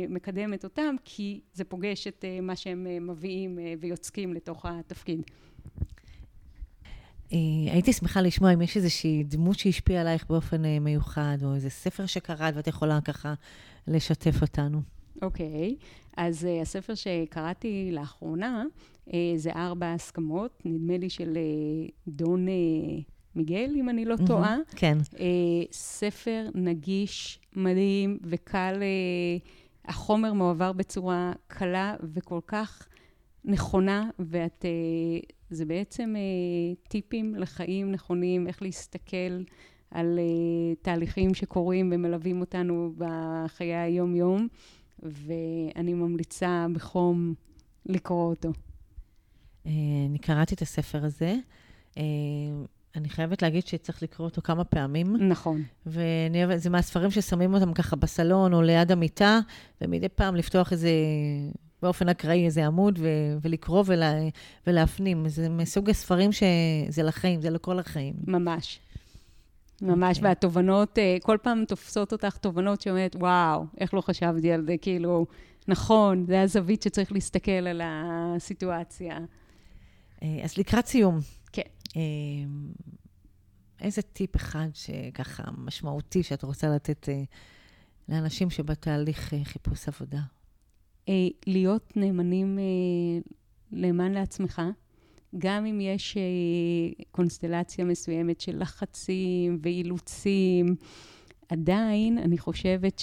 ומקדמת 0.08 0.64
אותם, 0.64 0.94
כי 1.04 1.40
זה 1.54 1.64
פוגש 1.64 2.06
את 2.06 2.24
אה, 2.24 2.40
מה 2.40 2.56
שהם 2.56 2.86
אה, 2.86 3.00
מביאים 3.00 3.58
אה, 3.58 3.74
ויוצקים 3.80 4.34
לתוך 4.34 4.66
התפקיד. 4.66 5.22
הייתי 7.72 7.92
שמחה 7.92 8.20
לשמוע 8.20 8.54
אם 8.54 8.62
יש 8.62 8.76
איזושהי 8.76 9.24
דמות 9.24 9.58
שהשפיעה 9.58 10.00
עלייך 10.00 10.26
באופן 10.28 10.78
מיוחד, 10.78 11.38
או 11.44 11.54
איזה 11.54 11.70
ספר 11.70 12.06
שקראת 12.06 12.56
ואת 12.56 12.66
יכולה 12.66 13.00
ככה 13.00 13.34
לשתף 13.86 14.42
אותנו. 14.42 14.82
אוקיי, 15.22 15.76
okay. 15.78 15.84
אז 16.16 16.44
uh, 16.44 16.62
הספר 16.62 16.94
שקראתי 16.94 17.88
לאחרונה 17.92 18.64
uh, 19.08 19.12
זה 19.36 19.50
ארבע 19.52 19.92
הסכמות, 19.92 20.62
נדמה 20.64 20.98
לי 20.98 21.10
של 21.10 21.32
uh, 21.34 21.92
דון 22.08 22.46
uh, 22.46 22.50
מיגל, 23.34 23.70
אם 23.76 23.88
אני 23.88 24.04
לא 24.04 24.14
mm-hmm, 24.14 24.26
טועה. 24.26 24.56
כן. 24.76 24.98
Uh, 25.12 25.18
ספר 25.72 26.48
נגיש, 26.54 27.40
מדהים 27.56 28.18
וקל, 28.22 28.74
uh, 28.74 29.48
החומר 29.84 30.32
מועבר 30.32 30.72
בצורה 30.72 31.32
קלה 31.46 31.96
וכל 32.14 32.40
כך 32.46 32.88
נכונה, 33.44 34.10
ואת, 34.18 34.64
uh, 34.64 35.32
זה 35.50 35.64
בעצם 35.64 36.14
uh, 36.16 36.88
טיפים 36.88 37.34
לחיים 37.34 37.92
נכונים, 37.92 38.46
איך 38.46 38.62
להסתכל 38.62 39.42
על 39.90 40.18
uh, 40.18 40.76
תהליכים 40.82 41.34
שקורים 41.34 41.90
ומלווים 41.94 42.40
אותנו 42.40 42.92
בחיי 42.98 43.74
היום-יום. 43.74 44.48
ואני 45.02 45.94
ממליצה 45.94 46.66
בחום 46.72 47.34
לקרוא 47.86 48.30
אותו. 48.30 48.48
אה, 49.66 49.70
אני 50.08 50.18
קראתי 50.18 50.54
את 50.54 50.62
הספר 50.62 51.04
הזה. 51.04 51.34
אה, 51.98 52.02
אני 52.96 53.08
חייבת 53.08 53.42
להגיד 53.42 53.66
שצריך 53.66 54.02
לקרוא 54.02 54.28
אותו 54.28 54.42
כמה 54.42 54.64
פעמים. 54.64 55.16
נכון. 55.28 55.62
ואני 55.86 56.44
אוהבת, 56.44 56.60
זה 56.60 56.70
מהספרים 56.70 57.10
ששמים 57.10 57.54
אותם 57.54 57.72
ככה 57.72 57.96
בסלון 57.96 58.54
או 58.54 58.62
ליד 58.62 58.92
המיטה, 58.92 59.40
ומדי 59.80 60.08
פעם 60.08 60.36
לפתוח 60.36 60.72
איזה, 60.72 60.90
באופן 61.82 62.08
אקראי, 62.08 62.44
איזה 62.44 62.66
עמוד 62.66 62.98
ו- 63.02 63.06
ולקרוא 63.42 63.84
ולה- 63.86 64.14
ולהפנים. 64.66 65.28
זה 65.28 65.48
מסוג 65.48 65.90
הספרים 65.90 66.30
שזה 66.32 67.02
לחיים, 67.02 67.42
זה 67.42 67.50
לכל 67.50 67.78
החיים. 67.78 68.14
ממש. 68.26 68.80
ממש, 69.82 70.16
okay. 70.16 70.18
אוקיי. 70.18 70.28
והתובנות, 70.28 70.98
אה, 70.98 71.16
כל 71.22 71.38
פעם 71.42 71.64
תופסות 71.64 72.12
אותך 72.12 72.36
תובנות 72.36 72.80
שאומרת, 72.80 73.16
וואו, 73.16 73.64
איך 73.80 73.94
לא 73.94 74.00
חשבתי 74.00 74.52
על 74.52 74.66
זה, 74.66 74.76
כאילו, 74.80 75.26
נכון, 75.68 76.26
זה 76.26 76.42
הזווית 76.42 76.82
שצריך 76.82 77.12
להסתכל 77.12 77.50
על 77.50 77.80
הסיטואציה. 77.84 79.18
אה, 80.22 80.40
אז 80.44 80.58
לקראת 80.58 80.86
סיום, 80.86 81.18
איזה 83.80 84.02
טיפ 84.02 84.36
אחד 84.36 84.68
שככה 84.74 85.42
משמעותי 85.58 86.22
שאת 86.22 86.42
רוצה 86.42 86.68
לתת 86.68 87.08
לאנשים 88.08 88.50
שבתהליך 88.50 89.34
חיפוש 89.44 89.88
עבודה? 89.88 90.20
להיות 91.46 91.92
נאמנים, 91.96 92.58
נאמן 93.70 94.12
לעצמך. 94.12 94.62
גם 95.38 95.66
אם 95.66 95.80
יש 95.80 96.16
קונסטלציה 97.10 97.84
מסוימת 97.84 98.40
של 98.40 98.62
לחצים 98.62 99.58
ואילוצים, 99.62 100.76
עדיין 101.48 102.18
אני 102.18 102.38
חושבת 102.38 103.02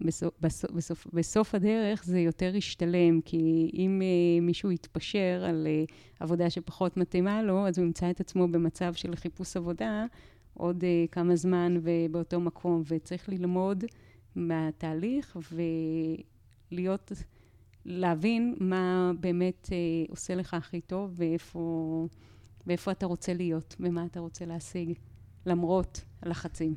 שבסוף 0.00 0.34
בסוף, 0.74 1.06
בסוף 1.12 1.54
הדרך 1.54 2.04
זה 2.04 2.20
יותר 2.20 2.56
ישתלם, 2.56 3.20
כי 3.20 3.70
אם 3.74 4.02
uh, 4.02 4.40
מישהו 4.44 4.72
יתפשר 4.72 5.44
על 5.48 5.66
uh, 5.66 5.92
עבודה 6.20 6.50
שפחות 6.50 6.96
מתאימה 6.96 7.42
לו, 7.42 7.66
אז 7.66 7.78
הוא 7.78 7.86
ימצא 7.86 8.10
את 8.10 8.20
עצמו 8.20 8.48
במצב 8.48 8.94
של 8.94 9.16
חיפוש 9.16 9.56
עבודה 9.56 10.06
עוד 10.54 10.84
כמה 11.10 11.36
זמן 11.36 11.76
ובאותו 11.82 12.40
מקום, 12.40 12.82
וצריך 12.86 13.28
ללמוד 13.28 13.84
מהתהליך 14.36 15.36
ולהיות, 16.72 17.12
להבין 17.90 18.54
מה 18.60 19.12
באמת 19.20 19.66
uh, 19.66 20.10
עושה 20.10 20.34
לך 20.34 20.54
הכי 20.54 20.80
טוב 20.80 21.12
ואיפה, 21.16 22.06
ואיפה 22.66 22.90
אתה 22.90 23.06
רוצה 23.06 23.34
להיות, 23.34 23.76
ומה 23.80 24.04
אתה 24.04 24.20
רוצה 24.20 24.44
להשיג. 24.44 24.92
למרות 25.48 26.04
הלחצים. 26.22 26.74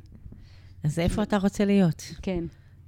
אז 0.84 1.00
איפה 1.00 1.24
אתה 1.24 1.38
רוצה 1.38 1.66
להיות? 1.66 2.04
כן. 2.22 2.44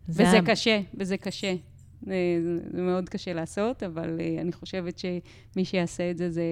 וזה 0.10 0.40
ה... 0.40 0.46
קשה, 0.46 0.82
וזה 0.94 1.18
קשה. 1.18 1.56
זה 2.02 2.82
מאוד 2.82 3.10
קשה 3.10 3.34
לעשות, 3.34 3.84
אבל 3.84 4.20
אה, 4.20 4.42
אני 4.42 4.52
חושבת 4.52 5.00
שמי 5.00 5.66
שיעשה 5.66 6.12
את 6.12 6.18
זה, 6.18 6.32
זה 6.32 6.44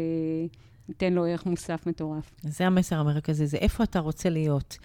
ייתן 0.90 1.14
לו 1.14 1.26
ערך 1.26 1.46
מוסף 1.46 1.88
מטורף. 1.88 2.32
זה 2.42 2.68
המסר 2.68 3.00
המרכזי, 3.00 3.48
זה 3.48 3.58
איפה 3.58 3.84
אתה 3.84 4.00
רוצה 4.00 4.30
להיות. 4.30 4.78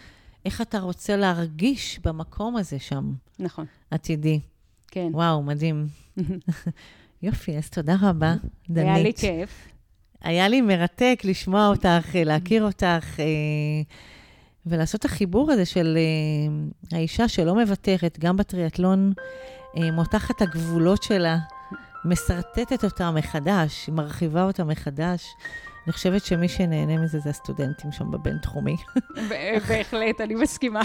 איך 0.45 0.61
אתה 0.61 0.79
רוצה 0.79 1.17
להרגיש 1.17 2.01
במקום 2.05 2.57
הזה 2.57 2.79
שם. 2.79 3.13
נכון. 3.39 3.67
עתידי. 3.91 4.41
כן. 4.91 5.09
וואו, 5.13 5.43
מדהים. 5.43 5.87
יופי, 7.23 7.57
אז 7.57 7.71
תודה 7.71 7.97
רבה, 8.03 8.35
דנית. 8.71 8.87
היה 8.87 8.99
לי 8.99 9.15
כיף. 9.15 9.69
היה 10.21 10.49
לי 10.49 10.61
מרתק 10.61 11.21
לשמוע 11.25 11.67
אותך, 11.67 12.15
להכיר 12.15 12.65
אותך. 12.65 13.21
ולעשות 14.67 15.01
את 15.01 15.05
החיבור 15.05 15.53
הזה 15.53 15.65
של 15.65 15.99
uh, 16.91 16.97
האישה 16.97 17.29
שלא 17.29 17.55
מוותרת, 17.55 18.19
גם 18.21 18.37
בטריאטלון, 18.37 19.13
מותחת 19.93 20.43
הגבולות 20.43 21.03
שלה, 21.03 21.39
משרטטת 22.05 22.85
אותה 22.85 23.11
מחדש, 23.11 23.89
מרחיבה 23.93 24.43
אותה 24.43 24.65
מחדש. 24.65 25.27
אני 25.87 25.93
חושבת 25.93 26.25
שמי 26.25 26.49
שנהנה 26.49 26.97
מזה 26.99 27.19
זה 27.19 27.31
הסטודנטים 27.31 27.93
שם 27.93 28.11
בבינתחומי. 28.11 28.77
בהחלט, 29.69 30.21
אני 30.21 30.35
מסכימה. 30.35 30.83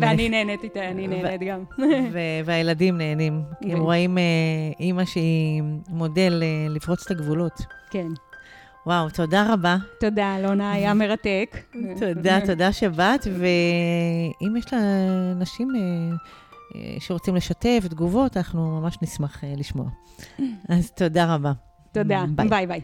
ואני 0.00 0.28
נהנית 0.28 0.64
איתה, 0.64 0.88
אני 0.88 1.08
נהנית 1.08 1.40
גם. 1.40 1.64
והילדים 2.44 2.98
נהנים, 2.98 3.42
כי 3.62 3.72
הם 3.72 3.80
רואים 3.80 4.18
אה, 4.18 4.22
אימא 4.80 5.04
שהיא 5.04 5.62
מודל 5.88 6.42
לפרוץ 6.68 7.04
את 7.04 7.10
הגבולות. 7.10 7.60
כן. 7.90 8.06
וואו, 8.86 9.10
תודה 9.10 9.52
רבה. 9.52 9.76
תודה, 10.00 10.36
אלונה, 10.36 10.72
היה 10.72 10.94
מרתק. 10.94 11.58
תודה, 11.98 12.38
תודה 12.46 12.72
שבאת, 12.72 13.26
ואם 13.26 14.56
יש 14.56 14.64
לאנשים 14.72 15.68
אה, 15.76 15.80
אה, 16.76 16.96
שרוצים 17.00 17.36
לשתף 17.36 17.80
תגובות, 17.90 18.36
אנחנו 18.36 18.80
ממש 18.80 18.98
נשמח 19.02 19.44
אה, 19.44 19.52
לשמוע. 19.56 19.86
אז 20.68 20.90
תודה 20.90 21.34
רבה. 21.34 21.52
תודה, 21.92 22.24
ביי 22.48 22.66
ביי. 22.66 22.80